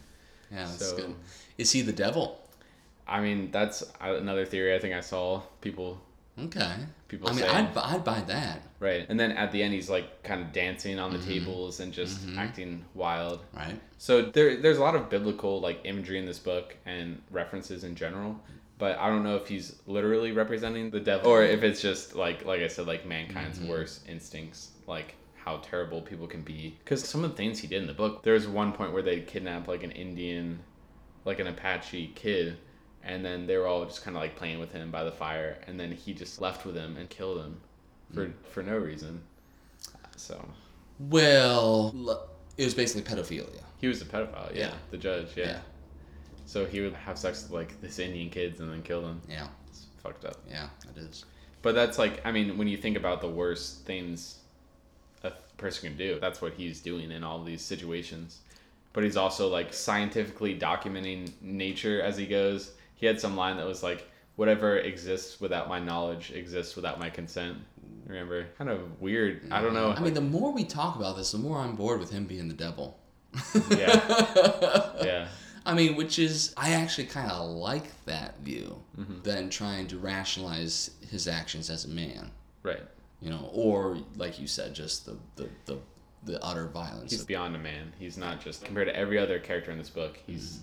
[0.54, 1.16] Yeah, that's So- good.
[1.58, 2.40] Is he the devil?
[3.08, 6.02] I mean, that's another theory I think I saw people
[6.40, 6.74] Okay.
[7.08, 9.06] People I mean, say- I'd, I'd buy that, right.
[9.08, 11.30] And then at the end, he's like kind of dancing on the mm-hmm.
[11.30, 12.40] tables and just mm-hmm.
[12.40, 13.42] acting wild.
[13.54, 13.80] right?
[14.00, 17.96] So there, there's a lot of biblical like imagery in this book and references in
[17.96, 18.40] general.
[18.80, 22.44] But I don't know if he's literally representing the devil or if it's just like,
[22.46, 23.70] like I said, like mankind's mm-hmm.
[23.70, 25.14] worst instincts, like
[25.46, 26.78] how terrible people can be.
[26.84, 29.22] Because some of the things he did in the book, there's one point where they
[29.22, 30.60] kidnapped like an Indian,
[31.26, 32.58] like an Apache kid,
[33.04, 35.58] and then they were all just kind of like playing with him by the fire,
[35.68, 37.60] and then he just left with him and killed him
[38.14, 38.34] for mm.
[38.50, 39.22] for no reason.
[40.16, 40.44] So
[41.00, 41.94] Well,
[42.58, 43.62] it was basically pedophilia.
[43.82, 44.54] he was a pedophile.
[44.56, 44.74] Yeah, Yeah.
[44.92, 45.36] the judge.
[45.36, 45.46] Yeah.
[45.46, 45.60] Yeah.
[46.46, 49.22] So he would have sex with like this Indian kids and then kill them.
[49.30, 50.38] Yeah, It's fucked up.
[50.50, 51.26] yeah, it is.
[51.62, 54.40] But that's like, I mean, when you think about the worst things
[55.24, 58.40] a person can do, that's what he's doing in all these situations.
[58.94, 62.72] But he's also like scientifically documenting nature as he goes.
[62.96, 67.10] He had some line that was like, whatever exists without my knowledge exists without my
[67.10, 67.58] consent.
[68.06, 68.46] Remember?
[68.58, 69.42] Kind of weird.
[69.52, 69.92] I don't know.
[69.92, 72.48] I mean, the more we talk about this, the more I'm bored with him being
[72.48, 73.00] the devil.
[73.72, 74.90] yeah.
[75.04, 75.28] Yeah.
[75.66, 79.22] I mean, which is, I actually kind of like that view Mm-hmm.
[79.24, 82.30] than trying to rationalize his actions as a man,
[82.62, 82.82] Right.
[83.24, 85.78] You know, or like you said, just the, the, the,
[86.26, 87.12] the utter violence.
[87.12, 87.94] He's beyond a man.
[87.98, 90.20] He's not just compared to every other character in this book.
[90.28, 90.60] He's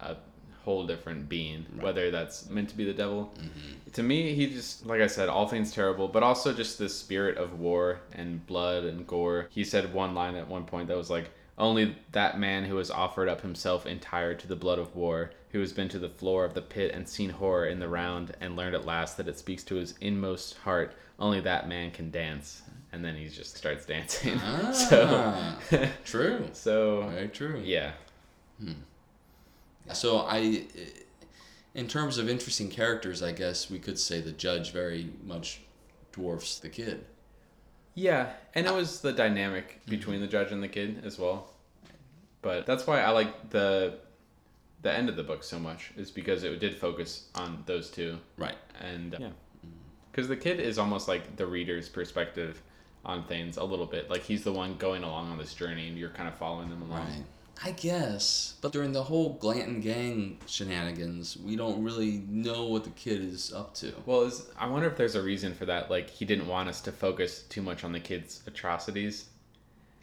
[0.00, 0.12] mm-hmm.
[0.12, 0.16] a
[0.64, 1.66] whole different being.
[1.80, 3.90] Whether that's meant to be the devil, mm-hmm.
[3.92, 7.36] to me, he just like I said, all things terrible, but also just the spirit
[7.38, 9.48] of war and blood and gore.
[9.50, 12.90] He said one line at one point that was like, "Only that man who has
[12.90, 16.44] offered up himself entire to the blood of war." Who has been to the floor
[16.44, 19.38] of the pit and seen horror in the round and learned at last that it
[19.38, 22.62] speaks to his inmost heart, only that man can dance.
[22.92, 24.38] And then he just starts dancing.
[24.72, 25.58] so, Ah,
[26.04, 26.48] true.
[26.52, 27.60] so Very true.
[27.64, 27.92] yeah,
[29.92, 30.64] So I,
[31.74, 35.60] in terms of interesting characters, I guess we could say the judge very much
[36.12, 37.04] dwarfs the kid.
[37.94, 41.50] yeah, and it was the dynamic between the judge and the kid as well.
[42.42, 43.98] But that's why I like the
[44.82, 48.18] the end of the book so much is because it did focus on those two,
[48.36, 48.56] Right.
[48.80, 49.28] and uh, yeah,
[50.14, 52.62] because the kid is almost like the reader's perspective
[53.04, 54.08] on things a little bit.
[54.08, 56.82] Like he's the one going along on this journey, and you're kind of following them
[56.82, 57.00] along.
[57.00, 57.24] Right.
[57.62, 58.54] I guess.
[58.60, 63.52] But during the whole Glanton gang shenanigans, we don't really know what the kid is
[63.52, 63.92] up to.
[64.06, 65.90] Well, is I wonder if there's a reason for that.
[65.90, 69.26] Like he didn't want us to focus too much on the kid's atrocities.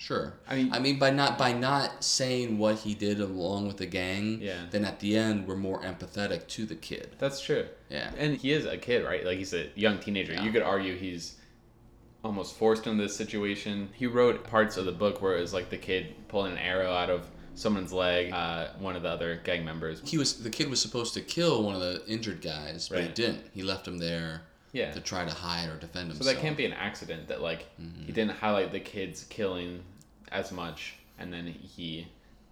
[0.02, 0.34] Sure.
[0.48, 3.86] I mean- I mean by not by not saying what he did along with the
[3.86, 4.66] gang, Yeah.
[4.72, 7.16] then at the end we're more empathetic to the kid.
[7.20, 7.68] That's true.
[7.88, 8.10] Yeah.
[8.18, 9.24] And he is a kid, right?
[9.24, 10.34] Like he's a young teenager.
[10.34, 10.44] Yeah.
[10.44, 11.36] You could argue he's
[12.24, 13.90] almost forced into this situation.
[13.94, 16.92] He wrote parts of the book where it was like the kid pulling an arrow
[16.92, 20.02] out of someone's leg, uh, one of the other gang members.
[20.04, 23.10] He was the kid was supposed to kill one of the injured guys, but he
[23.10, 23.44] didn't.
[23.54, 24.92] He left him there Yeah.
[24.94, 26.26] to try to hide or defend himself.
[26.28, 28.06] So that can't be an accident that like Mm-hmm.
[28.08, 29.84] he didn't highlight the kids killing
[30.32, 32.08] as much and then he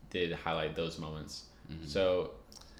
[0.09, 1.45] did highlight those moments.
[1.71, 1.85] Mm-hmm.
[1.85, 2.31] So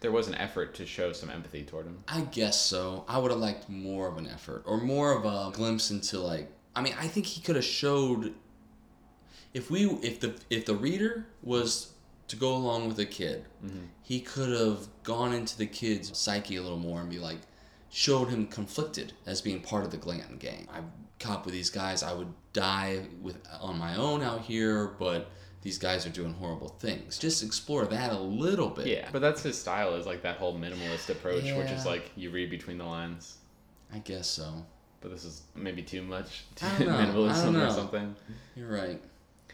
[0.01, 1.97] there was an effort to show some empathy toward him.
[2.07, 3.05] I guess so.
[3.07, 6.51] I would have liked more of an effort or more of a glimpse into like
[6.75, 8.33] I mean, I think he could have showed
[9.53, 11.93] if we if the if the reader was
[12.27, 13.45] to go along with the kid,
[14.03, 17.39] he could have gone into the kid's psyche a little more and be like
[17.89, 20.67] showed him conflicted as being part of the Glanton gang.
[20.71, 20.81] I
[21.19, 25.29] cop with these guys, I would die with on my own out here, but
[25.62, 27.17] these guys are doing horrible things.
[27.17, 28.88] Just explore that a little bit.
[28.88, 32.29] Yeah, but that's his style is like that whole minimalist approach, which is like you
[32.32, 33.38] read between the lines.
[33.93, 34.65] I guess so.
[35.01, 36.97] But this is maybe too much I don't know.
[36.97, 38.15] I minimalism or something.
[38.55, 39.01] You're right.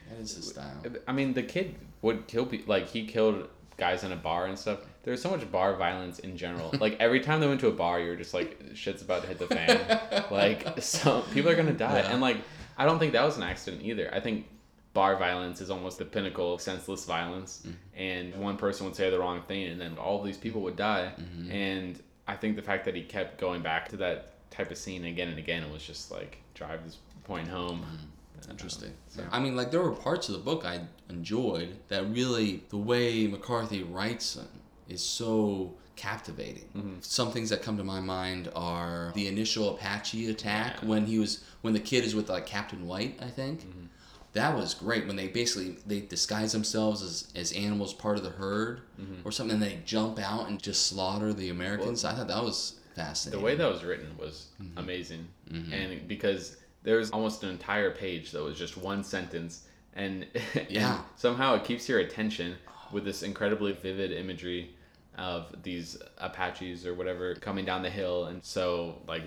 [0.09, 0.83] That is his style.
[1.07, 2.69] I mean, the kid would kill people.
[2.69, 3.47] Like he killed
[3.77, 4.79] guys in a bar and stuff.
[5.05, 6.73] There's so much bar violence in general.
[6.81, 9.39] like every time they went to a bar, you're just like, shit's about to hit
[9.39, 10.25] the fan.
[10.31, 12.11] like so, people are gonna die, Yeah.
[12.11, 12.37] and like
[12.77, 14.13] I don't think that was an accident either.
[14.13, 14.47] I think
[14.93, 18.01] bar violence is almost the pinnacle of senseless violence, Mm-hmm.
[18.01, 21.13] and one person would say the wrong thing, and then all these people would die.
[21.19, 21.51] Mm-hmm.
[21.51, 25.05] And I think the fact that he kept going back to that type of scene
[25.05, 27.81] again and again it was just like drive this point home.
[27.85, 28.51] Mm-hmm.
[28.51, 28.91] Interesting.
[29.09, 32.77] So- I mean, like there were parts of the book I enjoyed that really the
[32.77, 34.47] way McCarthy writes them
[34.87, 36.65] is so captivating.
[36.75, 36.93] Mm-hmm.
[37.01, 40.87] Some things that come to my mind are the initial Apache attack Yeah.
[40.89, 43.61] when he was when the kid is with like Captain White, I think.
[43.61, 43.85] Mm-hmm.
[44.33, 48.31] That was great when they basically they disguise themselves as, as animals part of the
[48.31, 49.27] herd Mm-hmm.
[49.27, 52.03] or something and they jump out and just slaughter the Americans.
[52.05, 53.39] I thought that was fascinating.
[53.39, 54.77] The way that was written was Mm-hmm.
[54.77, 55.27] amazing,
[55.71, 59.63] and because there was almost an entire page that was just one sentence,
[59.95, 61.01] and, and Yeah.
[61.15, 62.55] somehow it keeps your attention
[62.91, 64.74] with this incredibly vivid imagery
[65.17, 69.23] of these Apaches or whatever coming down the hill, and so like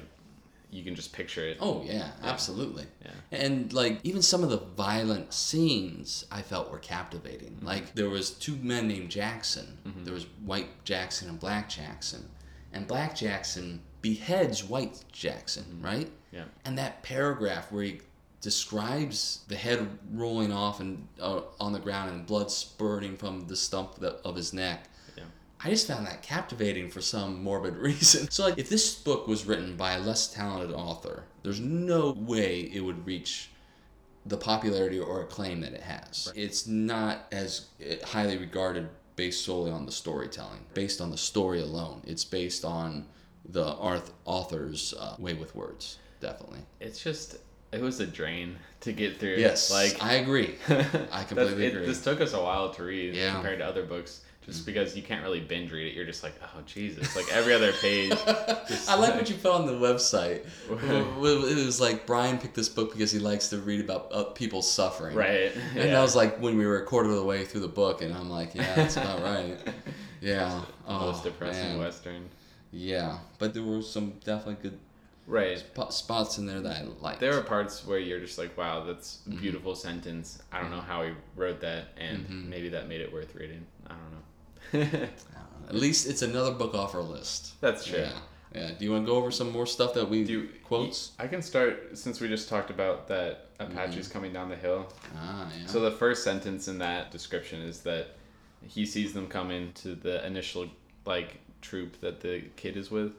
[0.71, 1.59] you can just picture it.
[1.61, 2.85] Oh yeah, absolutely.
[3.05, 3.11] Yeah.
[3.33, 7.53] And like even some of the violent scenes I felt were captivating.
[7.53, 7.67] Mm-hmm.
[7.67, 9.79] Like there was two men named Jackson.
[10.05, 12.29] There was White Jackson and Black Jackson.
[12.73, 16.07] And Black Jackson beheads White Jackson, right?
[16.07, 16.37] Mm-hmm.
[16.37, 16.45] Yeah.
[16.65, 18.01] And that paragraph where he
[18.41, 23.57] describes the head rolling off and uh, on the ground and blood spurting from the
[23.57, 24.85] stump of his neck.
[25.65, 28.31] I just found that captivating for some morbid reason.
[28.31, 32.61] So, like, if this book was written by a less talented author, there's no way
[32.73, 33.51] it would reach
[34.27, 36.33] the popularity or acclaim that it has.
[36.37, 41.61] It's not as eh, highly regarded based solely on the storytelling, based on the story
[41.61, 42.03] alone.
[42.07, 43.07] It's based on
[43.49, 43.65] the
[44.25, 46.61] author's uh, way with words, definitely.
[46.81, 47.37] It's just
[47.73, 49.37] it was a drain to get through.
[49.37, 50.57] Yes, like I agree.
[51.11, 51.87] I completely it- agree.
[51.87, 53.33] This took us a while to read Yeah.
[53.33, 55.95] compared to other books, just because you can't really binge read it.
[55.95, 57.15] You're just like, oh Jesus!
[57.15, 58.13] Like every other page.
[58.89, 60.45] I like what you put on the website.
[60.71, 64.63] It was like Brian picked this book because he likes to read about uh, people
[64.63, 65.15] suffering.
[65.17, 65.53] Right.
[65.55, 65.87] And yeah.
[65.93, 68.13] that was like when we were a quarter of the way through the book, and
[68.15, 69.57] I'm like, yeah, that's about right.
[70.21, 70.63] Yeah.
[70.87, 71.79] Oh, most depressing man.
[71.79, 72.29] western.
[72.73, 74.79] Yeah, but there were some definitely good
[75.27, 75.59] Right.
[75.61, 77.21] sp- spots in there that I liked.
[77.21, 79.39] There are parts where you're just like, wow, that's Mm-hmm.
[79.39, 80.43] a beautiful sentence.
[80.51, 83.65] I don't know how he wrote that, and maybe that made it worth reading.
[83.87, 84.19] I don't know.
[84.75, 87.61] At least it's another book off our list.
[87.61, 87.99] that's true.
[88.01, 88.13] Yeah.
[88.55, 88.71] Yeah.
[88.79, 91.13] Do you want to go over some more stuff that we Do you- quotes?
[91.19, 94.13] I can start since we just talked about that Apache's Mm-hmm.
[94.13, 94.91] coming down the hill.
[95.17, 95.67] Ah, yeah.
[95.67, 98.17] So the first sentence in that description is that
[98.67, 100.67] he sees them coming to the initial
[101.05, 103.13] like troop that the kid is with,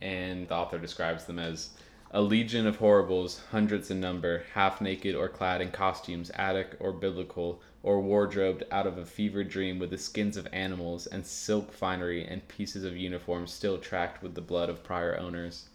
[0.00, 1.70] and the author describes them as
[2.12, 6.92] a legion of horribles, hundreds in number, half naked or clad in costumes Attic or
[6.92, 11.72] biblical, or wardrobed out of a fever dream with the skins of animals and silk
[11.72, 15.66] finery and pieces of uniform still tracked with the blood of prior owners.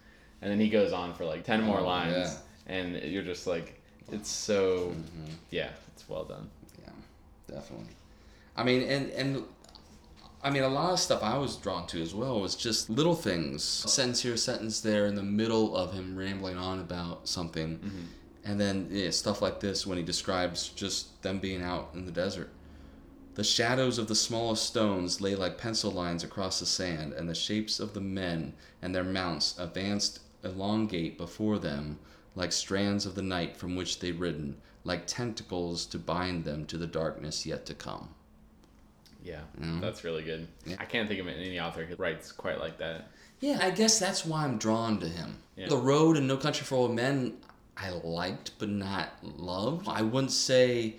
[0.41, 2.33] And then he goes on for like ten more Oh, lines, yeah.
[2.67, 5.31] and you're just like, it's so, Mm-hmm.
[5.49, 6.49] yeah, it's well done.
[6.83, 6.91] Yeah,
[7.55, 7.87] definitely.
[8.55, 9.43] I mean, and and
[10.45, 13.15] I mean, a lot of stuff I was drawn to as well was just little
[13.15, 17.79] things, a sentence here, sentence there, in the middle of him rambling on about something,
[17.79, 18.03] mm-hmm.
[18.43, 22.11] and then yeah, stuff like this when he describes just them being out in the
[22.11, 22.51] desert.
[23.33, 27.33] The shadows of the smallest stones lay like pencil lines across the sand, and the
[27.33, 28.53] shapes of the men
[28.83, 31.97] and their mounts advanced elongate before them
[32.35, 36.77] like strands of the night from which they'd ridden, like tentacles to bind them to
[36.77, 38.14] the darkness yet to come.
[39.25, 39.81] Yeah, Mhm.
[39.81, 40.47] that's really good.
[40.65, 40.75] Yeah.
[40.79, 43.09] I can't think of any author who writes quite like that.
[43.39, 45.39] Yeah, I guess that's why I'm drawn to him.
[45.57, 45.67] Yeah.
[45.67, 47.37] The Road and No Country for Old Men,
[47.75, 49.87] I liked but not loved.
[49.89, 50.97] I wouldn't say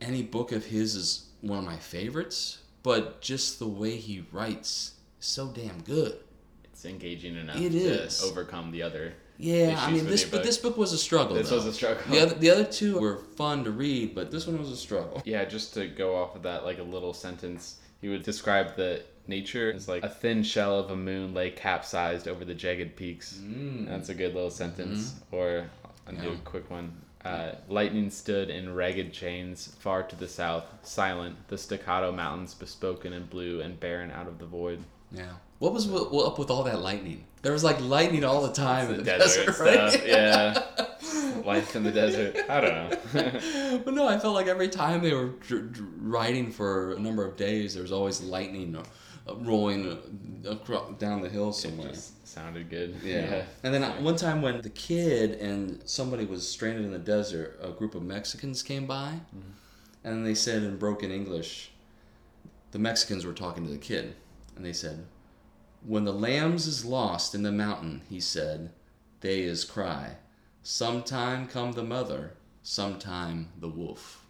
[0.00, 4.94] any book of his is one of my favorites, but just the way he writes
[5.20, 6.18] is so damn good.
[6.64, 8.22] It's engaging enough It to is.
[8.22, 9.14] overcome the other.
[9.38, 10.42] Yeah, I mean this, but book.
[10.44, 11.34] this book was a struggle.
[11.36, 11.56] This though.
[11.56, 12.02] was a struggle.
[12.10, 15.22] The other, the other two were fun to read, but this one was a struggle.
[15.24, 19.02] Yeah, just to go off of that, like a little sentence, he would describe the
[19.28, 23.40] nature as like a thin shell of a moon lay capsized over the jagged peaks.
[23.42, 23.88] Mm.
[23.88, 25.14] That's a good little sentence.
[25.32, 25.68] Or
[26.06, 26.34] I'll do Yeah.
[26.34, 26.92] a quick one.
[27.24, 33.12] Uh, lightning stood in ragged chains far to the south, silent, the staccato mountains bespoken
[33.12, 34.78] in blue and barren out of the void.
[35.12, 35.32] Yeah.
[35.58, 37.24] What was w- w- up with all that lightning?
[37.42, 39.90] There was like lightning all the time in The the desert, desert, right?
[39.92, 40.62] stuff, yeah.
[41.44, 42.36] Life in the desert.
[42.48, 43.80] I don't know.
[43.84, 47.24] but no, I felt like every time they were dr- dr- riding for a number
[47.24, 49.92] of days, there was always lightning uh, rolling
[50.44, 51.90] uh, acro- down the hill somewhere.
[51.90, 52.96] Just sounded good.
[53.04, 53.44] Yeah.
[53.62, 57.58] And then I, one time when the kid and somebody was stranded in the desert,
[57.62, 59.20] a group of Mexicans came by,
[60.02, 61.70] and they said in broken English,
[62.72, 64.16] the Mexicans were talking to the kid,
[64.56, 65.06] and they said,
[65.84, 68.72] "When the lambs is lost in the mountain," he said,
[69.20, 70.16] "they is cry.
[70.62, 74.26] Sometime come the mother, sometime the wolf."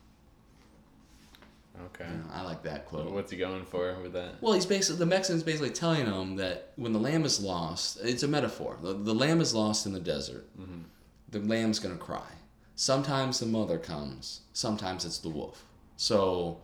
[1.86, 2.06] Okay.
[2.10, 3.10] You know, I like that quote.
[3.10, 4.40] What's he going for with that?
[4.40, 8.22] Well, he's basically the Mexican's basically telling them that when the lamb is lost, it's
[8.22, 8.78] a metaphor.
[8.82, 10.46] The, the lamb is lost in the desert.
[10.58, 10.82] Mm-hmm.
[11.30, 12.28] The lamb's gonna cry.
[12.76, 14.42] Sometimes the mother comes.
[14.52, 15.64] Sometimes it's the wolf.
[15.96, 16.60] So,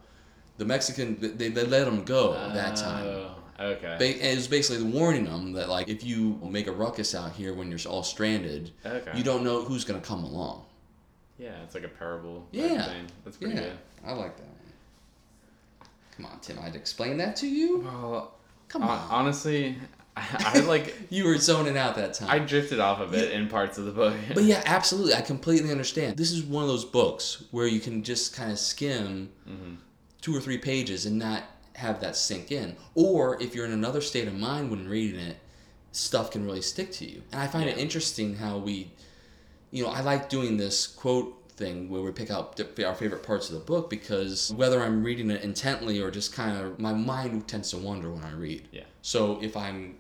[0.58, 3.34] the Mexican they, they let him go that time.
[3.62, 3.96] Okay.
[3.98, 7.54] Ba- it was basically warning them that like if you make a ruckus out here
[7.54, 9.12] when you're all stranded, okay.
[9.16, 10.64] you don't know who's gonna come along.
[11.38, 12.46] Yeah, it's like a parable.
[12.52, 12.84] Yeah.
[12.86, 13.06] Thing.
[13.24, 13.78] That's pretty Yeah, good.
[14.06, 15.88] I like that one.
[16.16, 16.58] Come on, Tim.
[16.62, 17.78] I'd explain that to you.
[17.80, 18.34] Well,
[18.68, 19.06] Come on.
[19.10, 19.76] honestly,
[20.16, 20.94] I, I like.
[21.10, 22.28] You were zoning out that time.
[22.30, 24.14] I drifted off a bit in parts of the book.
[24.34, 25.14] But yeah, absolutely.
[25.14, 26.16] I completely understand.
[26.16, 29.76] This is one of those books where you can just kind of skim Mhm.
[30.20, 31.42] two or three pages and not
[31.76, 32.76] have that sink in.
[32.94, 35.36] Or if you're in another state of mind when reading it,
[35.92, 37.22] stuff can really stick to you.
[37.32, 38.90] And I find it interesting how we,
[39.70, 43.48] you know, I like doing this quote thing where we pick out our favorite parts
[43.50, 47.46] of the book because whether I'm reading it intently or just kind of, my mind
[47.46, 48.68] tends to wander when I read.
[48.72, 48.84] Yeah.
[49.02, 49.96] So if I'm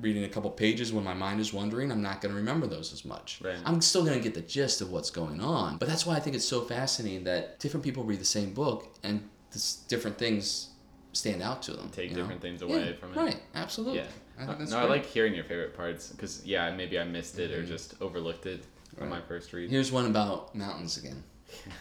[0.00, 2.92] reading a couple pages when my mind is wandering, I'm not going to remember those
[2.92, 3.40] as much.
[3.44, 3.56] Right.
[3.64, 5.76] I'm still going to get the gist of what's going on.
[5.76, 8.94] But that's why I think it's so fascinating that different people read the same book
[9.02, 10.70] and this, different things
[11.14, 11.90] stand out to them.
[11.90, 12.22] Take you know?
[12.22, 13.16] different things away Yeah, from it.
[13.16, 13.40] Right.
[13.54, 13.98] Absolutely.
[13.98, 14.06] Yeah.
[14.38, 17.38] I think that's no, I like hearing your favorite parts because yeah, maybe I missed
[17.38, 17.68] it or mm-hmm.
[17.68, 18.64] just overlooked it
[19.00, 19.70] on my first read.
[19.70, 21.22] Here's one about mountains again.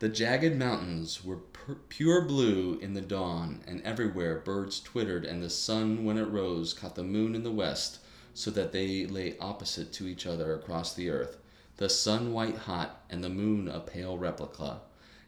[0.00, 5.42] The jagged mountains were pur- pure blue in the dawn, and everywhere birds twittered, and
[5.42, 8.00] the sun, when it rose, caught the moon in the west,
[8.34, 11.38] so that they lay opposite to each other across the earth,
[11.78, 14.80] the sun white hot, and the moon a pale replica,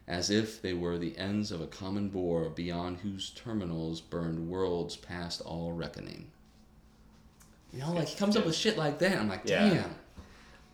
[0.07, 4.95] as if they were the ends of a common bore beyond whose terminals burned worlds
[4.95, 6.27] past all reckoning.
[7.73, 9.17] You know, like he comes up with shit like that.
[9.17, 9.69] I'm like, Yeah.
[9.69, 9.95] damn.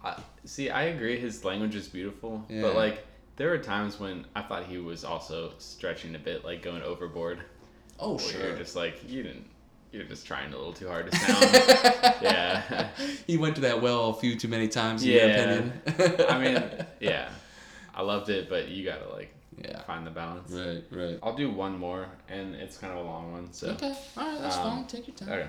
[0.03, 1.17] I, see, I agree.
[1.19, 2.61] His language is beautiful, Yeah.
[2.61, 3.05] but like
[3.37, 7.39] there were times when I thought he was also stretching a bit, like going overboard.
[7.99, 8.41] Oh, sure.
[8.49, 9.45] you're just like you didn't.
[9.91, 11.43] You're just trying a little too hard to sound.
[12.21, 12.87] yeah.
[13.27, 15.25] he went to that well a few too many times in Yeah.
[15.25, 16.25] your opinion.
[16.29, 17.29] I mean, yeah.
[17.93, 19.81] I loved it, but you gotta like yeah.
[19.83, 20.51] find the balance.
[20.51, 21.19] Right, right.
[21.21, 23.53] I'll do one more, and it's kind of a long one.
[23.53, 24.85] So Okay, all right, that's Um, fine.
[24.87, 25.29] Take your time.
[25.29, 25.47] Okay.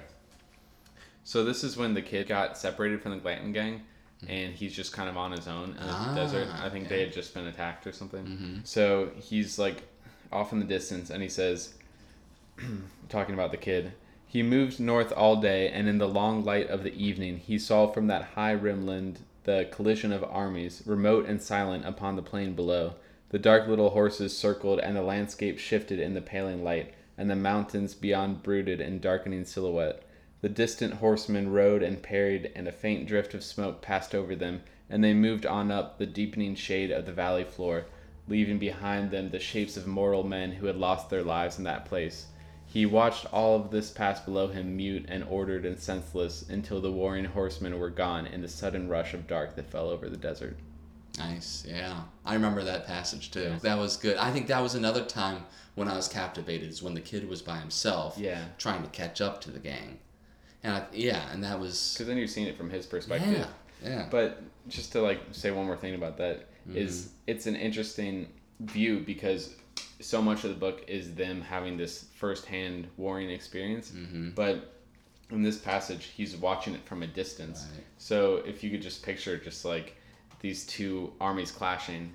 [1.24, 3.82] So this is when the kid got separated from the Glanton gang,
[4.28, 6.48] and he's just kind of on his own in the Ah, desert.
[6.62, 8.26] I think they had just been attacked or something.
[8.26, 8.66] Mhm.
[8.66, 9.84] So he's like
[10.30, 11.74] off in the distance, and he says,
[13.08, 13.92] talking about the kid.
[14.26, 17.86] He moved north all day, and in the long light of the evening, he saw
[17.86, 22.94] from that high rimland the collision of armies, remote and silent upon the plain below.
[23.30, 27.36] The dark little horses circled, and the landscape shifted in the paling light, and the
[27.36, 30.02] mountains beyond brooded in darkening silhouette.
[30.40, 34.62] The distant horsemen rode and parried, and a faint drift of smoke passed over them,
[34.90, 37.86] and they moved on up the deepening shade of the valley floor,
[38.28, 41.84] leaving behind them the shapes of mortal men who had lost their lives in that
[41.84, 42.26] place.
[42.74, 46.90] He watched all of this pass below him, mute and ordered and senseless, until the
[46.90, 50.56] warring horsemen were gone in the sudden rush of dark that fell over the desert.
[51.16, 52.00] Nice, yeah.
[52.24, 53.42] I remember that passage too.
[53.44, 53.58] Yeah.
[53.62, 54.16] That was good.
[54.16, 55.44] I think that was another time
[55.76, 58.44] when I was captivated is when the kid was by himself, Yeah.
[58.58, 59.98] trying to catch up to the gang,
[60.64, 63.46] and I, yeah, and that was Because then you're seeing it from his perspective.
[63.84, 64.08] yeah, yeah.
[64.10, 67.10] But just to like say one more thing about that is Mm-hmm.
[67.28, 69.54] it's an interesting view because
[70.00, 73.90] so much of the book is them having this firsthand warring experience.
[73.90, 74.30] Mm-hmm.
[74.30, 74.72] But
[75.30, 77.66] in this passage, he's watching it from a distance.
[77.74, 77.84] Right.
[77.98, 79.96] So if you could just picture just like
[80.40, 82.12] these two armies clashing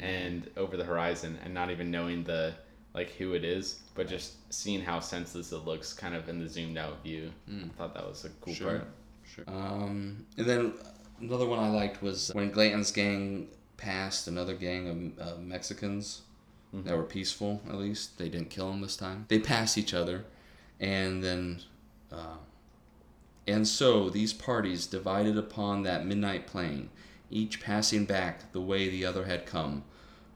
[0.00, 2.54] and over the horizon and not even knowing the
[2.94, 6.48] like who it is, but just seeing how senseless it looks kind of in the
[6.48, 7.30] zoomed out view.
[7.48, 8.68] I thought that was a cool Sure.
[8.70, 8.88] part.
[9.34, 9.44] Sure.
[9.46, 10.74] Um, and then
[11.20, 16.22] another one I liked was when Glanton's gang passed another gang of uh, Mexicans
[16.72, 17.62] that were peaceful.
[17.68, 19.24] At least they didn't kill him this time.
[19.28, 20.24] They passed each other,
[20.80, 21.60] and then,
[22.12, 22.38] uh,
[23.46, 26.90] and so these parties divided upon that midnight plain,
[27.30, 29.84] each passing back the way the other had come,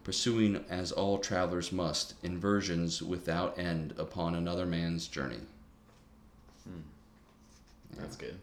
[0.04, 5.40] pursuing as all travelers must, inversions without end upon another man's journey.
[6.64, 6.80] Hmm.
[7.98, 8.38] That's good.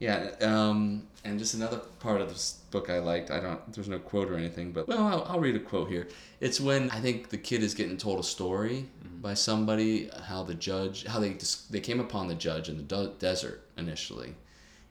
[0.00, 3.30] Yeah, um, and just another part of this book I liked.
[3.30, 3.72] I don't.
[3.72, 6.08] There's no quote or anything, but well, I'll, I'll read a quote here.
[6.40, 8.86] It's when I think the kid is getting told a story
[9.20, 12.82] by somebody how the judge how they dis- they came upon the judge in the
[12.82, 14.34] de- desert initially,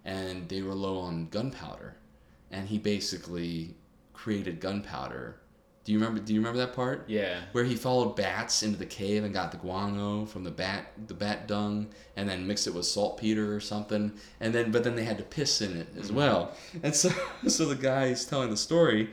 [0.05, 1.95] and they were low on gunpowder,
[2.51, 3.73] and he basically
[4.13, 5.37] created gunpowder,
[5.89, 6.19] Do you remember?
[6.19, 7.05] Do you remember that part?
[7.07, 7.39] Yeah.
[7.51, 11.15] Where he followed bats into the cave and got the guano from the bat, the
[11.15, 15.03] bat dung, and then mixed it with saltpeter or something, and then but then they
[15.03, 16.17] had to piss in it as mm-hmm.
[16.17, 16.55] well.
[16.83, 17.09] And so,
[17.47, 19.09] so the guy's telling the story.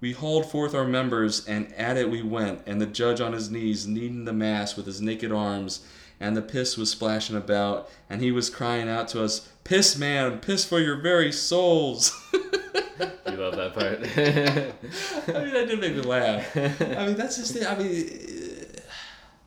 [0.00, 3.50] We hauled forth our members, and at it we went, and the judge on his
[3.50, 5.86] knees, kneading the mass with his naked arms,
[6.18, 10.38] and the piss was splashing about, and he was crying out to us, "Piss, man,
[10.38, 12.18] piss for your very souls."
[13.26, 13.98] You love that part.
[15.36, 16.56] I mean, that did make me laugh.
[16.56, 17.66] I mean, that's just it.
[17.66, 18.80] I mean, uh,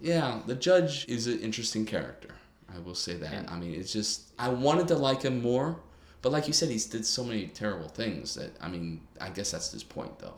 [0.01, 2.29] yeah, the judge is an interesting character.
[2.73, 3.49] I will say that.
[3.51, 5.79] I mean, it's just I wanted to like him more,
[6.21, 9.51] but like you said, he's did so many terrible things that I mean, I guess
[9.51, 10.33] that's his point, though.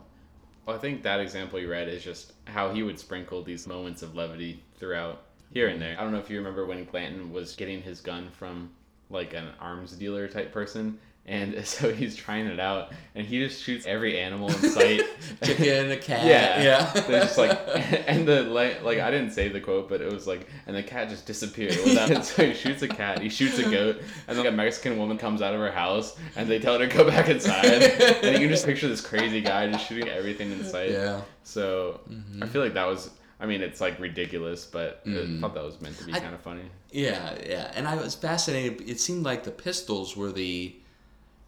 [0.66, 4.02] Well, I think that example you read is just how he would sprinkle these moments
[4.02, 5.96] of levity throughout here and there.
[5.98, 8.70] I don't know if you remember when Glanton was getting his gun from
[9.08, 10.98] like an arms dealer type person.
[11.28, 15.02] And so he's trying it out, and he just shoots every animal in sight.
[15.42, 16.24] Chicken, and a cat.
[16.24, 17.00] Yeah, yeah.
[17.00, 17.58] They're just like,
[18.06, 20.84] and the like, like I didn't say the quote, but it was like, and the
[20.84, 21.74] cat just disappeared.
[21.84, 25.18] And so he shoots a cat, he shoots a goat, and then a Mexican woman
[25.18, 27.64] comes out of her house, and they tell her to go back inside.
[27.66, 30.90] and you can just picture this crazy guy just shooting everything in sight.
[30.90, 31.22] yeah.
[31.42, 32.00] So
[32.40, 33.10] I feel like that was.
[33.38, 35.38] I mean, it's like ridiculous, but Mm.
[35.38, 36.62] I thought that was meant to be kind of funny.
[36.90, 38.88] Yeah, yeah, and I was fascinated.
[38.88, 40.74] It seemed like the pistols were the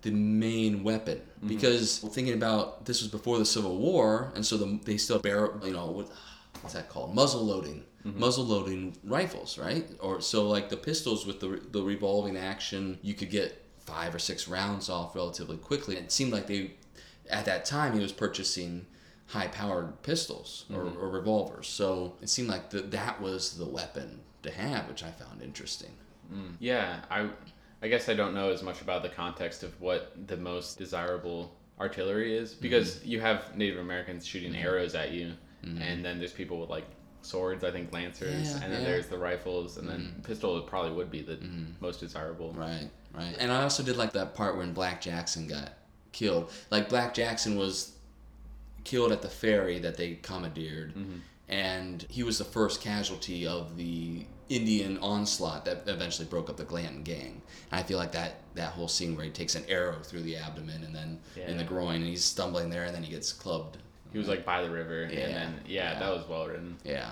[0.03, 1.49] the main weapon Mm-hmm.
[1.49, 5.51] because thinking about this was before the Civil War, and so the, they still bear
[5.65, 6.09] you know what
[6.63, 8.21] what's that called muzzle loading Mm-hmm.
[8.21, 9.85] muzzle loading rifles, right?
[10.01, 14.19] Or so like the pistols with the the revolving action, you could get five or
[14.21, 15.97] six rounds off relatively quickly.
[15.97, 16.73] It seemed like they
[17.31, 18.87] at that time he was purchasing
[19.27, 20.99] high powered pistols or, Mm-hmm.
[21.03, 21.67] or revolvers.
[21.69, 25.91] So it seemed like the, that was the weapon to have, which I found interesting.
[26.61, 27.29] Yeah, I,
[27.83, 31.55] I guess I don't know as much about the context of what the most desirable
[31.81, 32.61] artillery is mhm.
[32.61, 35.33] because you have Native Americans shooting arrows at you,
[35.65, 35.81] mm-hmm.
[35.81, 36.87] and then there's people with like
[37.23, 37.65] swords.
[37.65, 38.89] I think lancers, Yeah, and then yeah.
[38.89, 40.23] there's the rifles, and then mm-hmm.
[40.23, 41.73] pistol probably would be the mm-hmm.
[41.81, 42.53] most desirable.
[42.53, 43.37] Right, right.
[43.39, 45.73] And I also did like that part when Black Jackson got
[46.13, 46.51] killed.
[46.71, 47.95] Like Black Jackson was
[48.85, 50.95] killed at the ferry that they commandeered,
[51.49, 56.65] and he was the first casualty of the Indian onslaught that eventually broke up the
[56.65, 57.43] Glanton gang.
[57.71, 60.37] And I feel like that that whole scene where he takes an arrow through the
[60.37, 63.79] abdomen and then in the groin, and he's stumbling there, and then he gets clubbed.
[64.13, 65.99] He was like by the river, Yeah, and then yeah, yeah.
[65.99, 66.77] that was well written.
[66.85, 67.11] Yeah.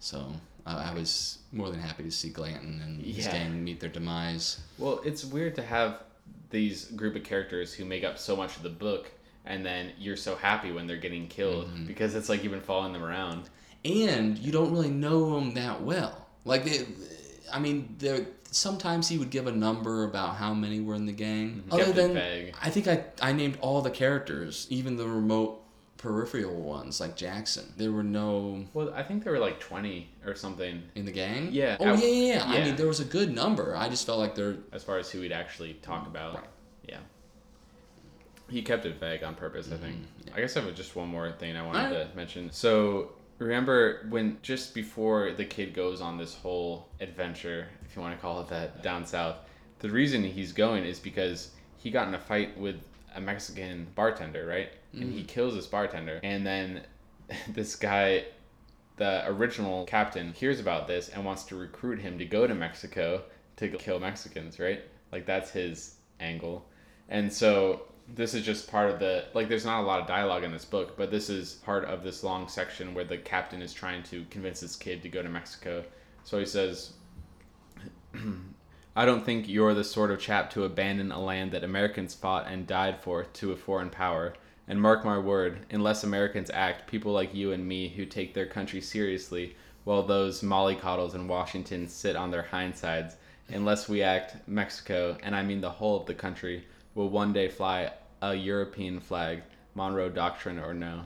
[0.00, 0.32] So
[0.66, 4.60] I I was more than happy to see Glanton and his gang meet their demise.
[4.78, 6.00] Well, it's weird to have
[6.50, 9.10] these group of characters who make up so much of the book,
[9.46, 11.86] and then you're so happy when they're getting killed mm-hmm.
[11.86, 13.48] because it's like you've been following them around.
[13.84, 16.19] and you don't really know them that well.
[16.44, 16.86] Like, they,
[17.52, 21.12] I mean, there sometimes he would give a number about how many were in the
[21.12, 21.62] gang.
[21.68, 21.72] Mhm.
[21.72, 22.54] Other Captain than, Fag.
[22.60, 25.62] I think I I named all the characters, even the remote
[25.96, 27.74] peripheral ones like Jackson.
[27.76, 31.50] There were no Well, I think there were like twenty or something in the gang.
[31.52, 32.44] Yeah, Oh I- yeah, yeah, yeah.
[32.44, 33.76] I mean, there was a good number.
[33.76, 34.56] I just felt like there.
[34.72, 36.34] as far as who we'd actually talk mm, about.
[36.36, 36.44] Right.
[36.88, 36.98] Yeah.
[38.48, 39.96] He kept it vague on purpose, I think.
[39.96, 42.10] Mm, I guess I have just one more thing I wanted Alright.
[42.10, 42.50] to mention.
[42.50, 48.14] So remember when just before the kid goes on this whole adventure, if you want
[48.14, 49.36] to call it that, down south,
[49.80, 52.76] the reason he's going is because he got in a fight with
[53.14, 54.70] a Mexican bartender, right?
[54.92, 55.28] And he mm.
[55.28, 56.82] kills this bartender, and then
[57.48, 58.24] this guy
[59.00, 63.22] the original captain hears about this and wants to recruit him to go to Mexico
[63.56, 64.82] to kill Mexicans, right?
[65.10, 66.66] Like that's his angle.
[67.08, 67.82] And so
[68.14, 70.64] this is just part of the like there's not a lot of dialogue in this
[70.64, 74.24] book, but this is part of this long section where the captain is trying to
[74.30, 75.84] convince this kid to go to Mexico.
[76.24, 76.94] So he says
[78.96, 82.48] I don't think you're the sort of chap to abandon a land that Americans fought
[82.48, 84.34] and died for to a foreign power.
[84.66, 88.46] And mark my word, unless Americans act, people like you and me who take their
[88.46, 93.14] country seriously, while those mollycoddles in Washington sit on their hindsides,
[93.48, 97.48] unless we act, Mexico, and I mean the whole of the country, will one day
[97.48, 97.90] fly
[98.22, 99.42] a European flag,
[99.74, 101.02] Monroe Doctrine or no.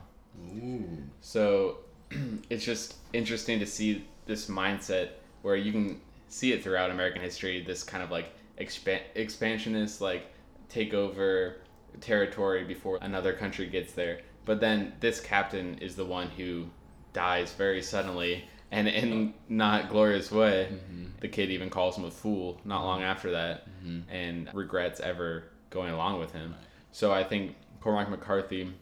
[0.56, 1.02] Ooh.
[1.20, 1.78] So
[2.50, 5.10] it's just interesting to see this mindset
[5.42, 7.62] where you can see it throughout American history.
[7.62, 10.26] This kind of like expan- expansionist, like
[10.68, 11.56] take over
[12.00, 14.20] territory before another country gets there.
[14.44, 16.66] But then this captain is the one who
[17.12, 20.68] dies very suddenly and in not glorious way.
[20.70, 21.04] Mm-hmm.
[21.20, 24.10] The kid even calls him a fool not long after that mm-hmm.
[24.10, 26.54] and regrets ever going along with him.
[26.94, 28.72] So I think Cormac McCarthy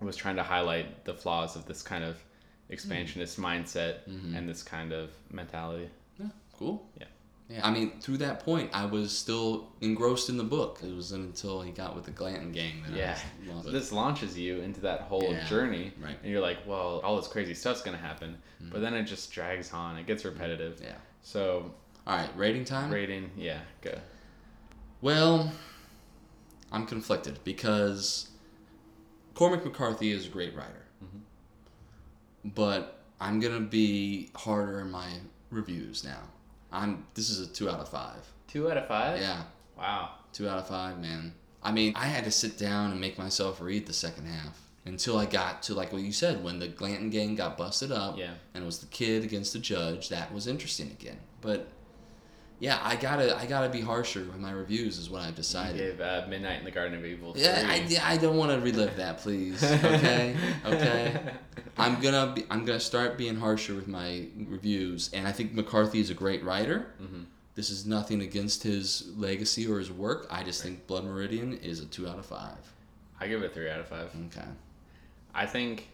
[0.00, 2.16] was trying to highlight the flaws of this kind of
[2.70, 5.90] expansionist mindset and this kind of mentality.
[6.18, 6.28] Yeah,
[6.58, 6.88] cool.
[6.98, 7.04] Yeah.
[7.50, 10.78] Yeah, I mean, through that point, I was still engrossed in the book.
[10.82, 13.18] It wasn't until he got with the Glanton gang that Yeah.
[13.50, 13.66] I was.
[13.66, 15.92] This launches you into that whole Yeah, journey.
[16.00, 16.14] right.
[16.14, 16.22] Mm-hmm.
[16.24, 18.38] And you're like, well, all this crazy stuff's going to happen.
[18.70, 19.98] But then it just drags on.
[19.98, 20.80] It gets repetitive.
[20.82, 20.94] Yeah.
[21.20, 21.74] So,
[22.06, 22.90] All right, rating time.
[22.90, 23.98] rating, yeah, go.
[25.02, 25.52] Well,
[26.72, 28.30] I'm conflicted because
[29.34, 31.18] Cormac McCarthy is a great writer, mm-hmm.
[32.44, 35.08] but I'm gonna be harder in my
[35.50, 36.20] reviews now.
[36.72, 37.06] I'm.
[37.14, 38.26] This is a two out of five.
[38.48, 39.20] Two out of five?
[39.20, 39.42] Yeah,
[39.76, 40.10] Wow.
[40.32, 41.34] two out of five, man.
[41.62, 45.16] I mean, I had to sit down and make myself read the second half until
[45.18, 48.18] I got to like what you said when the Glanton gang got busted up.
[48.18, 48.32] Yeah.
[48.54, 50.08] and it was the kid against the judge.
[50.08, 51.68] That was interesting again, but.
[52.62, 55.76] Yeah, I gotta I gotta be harsher with my reviews is what I've You decided.
[55.78, 57.34] gave uh, Midnight in the Garden of Evil.
[57.36, 59.60] Yeah, I, I don't want to relive that, please.
[59.84, 61.20] Okay, okay.
[61.76, 65.98] I'm gonna be, I'm gonna start being harsher with my reviews, and I think McCarthy
[65.98, 66.86] is a great writer.
[67.02, 67.24] Mhm.
[67.56, 70.28] This is nothing against his legacy or his work.
[70.30, 72.58] I just think Blood Meridian is a two out of five.
[73.18, 74.08] I give it a three out of five.
[74.28, 74.46] Okay.
[75.34, 75.88] I think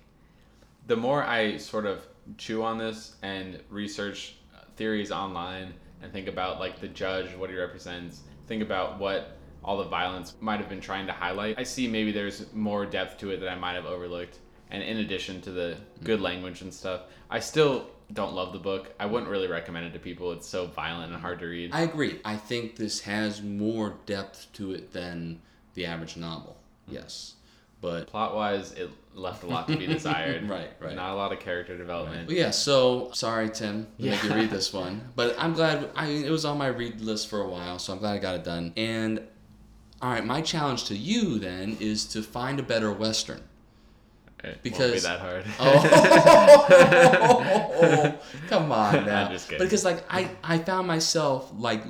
[0.87, 2.07] the more I sort of
[2.37, 4.35] chew on this and research
[4.77, 5.73] theories online
[6.03, 10.35] and think about like the judge, what he represents, think about what all the violence
[10.41, 13.49] might have been trying to highlight, I see maybe there's more depth to it that
[13.49, 14.39] I might have overlooked.
[14.71, 18.95] And in addition to the good language and stuff, I still don't love the book.
[19.01, 20.33] I wouldn't really recommend it to people.
[20.33, 21.71] It's so violent and hard to read.
[21.73, 22.21] I agree.
[22.25, 25.41] I think this has more depth to it than
[25.75, 26.57] the average novel.
[26.87, 26.95] Hmm.
[26.95, 27.35] Yes,
[27.81, 30.49] but Plot wise, it left a lot to be desired.
[30.49, 30.95] Right, right.
[30.95, 32.29] Not a lot of character development.
[32.29, 35.91] Well, yeah, so sorry, Tim, to make you read this one, but I'm glad.
[35.95, 38.19] I mean, it was on my read list for a while, so I'm glad I
[38.19, 38.73] got it done.
[38.77, 39.21] And
[40.01, 43.43] all right, my challenge to you then is to find a better western.
[44.45, 45.45] It Because- be that hard.
[45.59, 45.85] Oh,
[48.49, 49.27] come on now!
[49.27, 49.67] I'm just kidding.
[49.67, 51.83] Because like I, I found myself like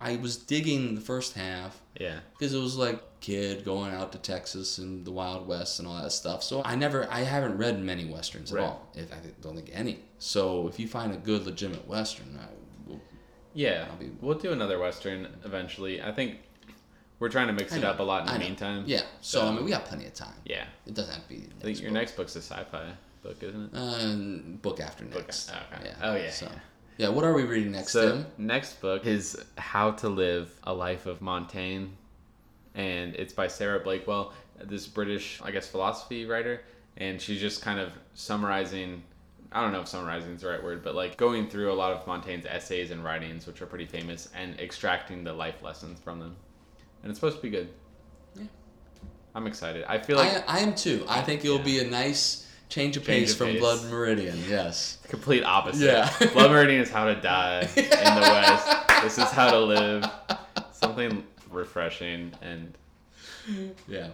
[0.00, 2.18] I was digging the first half yeah.
[2.38, 6.02] because it was like kid going out to Texas and the Wild West and all
[6.02, 6.42] that stuff.
[6.42, 8.64] So I never, I haven't read many westerns at Right.
[8.66, 8.86] all.
[8.94, 10.00] If I don't think any.
[10.18, 12.46] So if you find a good legitimate western, I
[12.86, 13.00] will
[13.54, 16.02] Yeah, be- we'll do another western eventually.
[16.02, 16.38] I think
[17.18, 18.84] we're trying to mix it up a lot in the meantime.
[18.86, 19.00] Yeah.
[19.22, 20.34] So, So- I mean, we got plenty of time.
[20.44, 20.66] Yeah.
[20.86, 21.48] It doesn't have to be.
[21.60, 21.94] I think your book.
[21.94, 23.78] next book's a sci-fi book, isn't it?
[23.78, 25.48] Uh, book after Book next.
[25.50, 25.86] after- okay.
[25.86, 25.94] Yeah.
[26.10, 26.58] Oh, yeah, So, yeah.
[26.98, 27.08] yeah.
[27.08, 28.26] What are we reading next, so Tim?
[28.36, 31.86] next book is How to Live a Life of Montaigne,
[32.74, 34.32] and it's by Sarah Blakewell,
[34.64, 36.62] this British, I guess, philosophy writer,
[36.96, 39.02] and she's just kind of summarizing.
[39.52, 41.92] I don't know if summarizing is the right word, but like going through a lot
[41.92, 46.18] of Montaigne's essays and writings, which are pretty famous, and extracting the life lessons from
[46.18, 46.34] them.
[47.02, 47.68] And it's supposed to be good.
[48.34, 48.44] Yeah.
[49.34, 49.84] I'm excited.
[49.88, 51.04] I feel like I, I am too.
[51.08, 51.62] I think it'll Yeah.
[51.64, 53.60] be a nice change of Change pace of from pace.
[53.60, 54.36] Blood Meridian.
[54.48, 54.98] Yes.
[55.08, 55.84] complete opposite.
[55.86, 56.28] Yeah.
[56.32, 59.02] Blood Meridian is how to die in the West.
[59.04, 60.04] This is how to live.
[60.72, 61.22] Something
[61.54, 62.76] refreshing and
[63.88, 64.08] Yeah.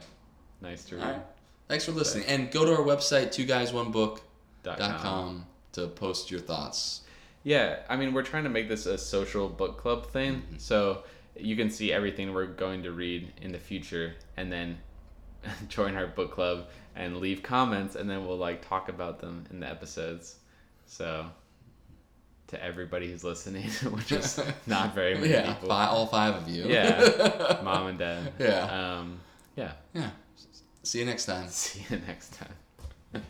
[0.60, 1.12] nice to All read.
[1.14, 1.22] right.
[1.68, 2.26] Thanks for listening.
[2.26, 4.22] And go to our website, two guys one book
[4.62, 7.02] Dot com to post your thoughts.
[7.42, 10.58] Yeah, I mean, we're trying to make this a social book club thing, Mm-hmm.
[10.58, 11.04] so
[11.36, 14.78] you can see everything we're going to read in the future, and then
[15.68, 19.60] join our book club and leave comments, and then we'll like talk about them in
[19.60, 20.36] the episodes.
[20.86, 21.24] So,
[22.50, 26.48] to everybody who's listening, which is not very many yeah, people, fi- all five of
[26.48, 26.64] you.
[26.66, 27.60] Yeah.
[27.64, 28.32] mom and dad.
[28.38, 28.98] Yeah.
[28.98, 29.20] Um,
[29.56, 29.72] yeah.
[29.94, 30.10] yeah.
[30.82, 31.48] See you next time.
[31.48, 33.22] See you next time.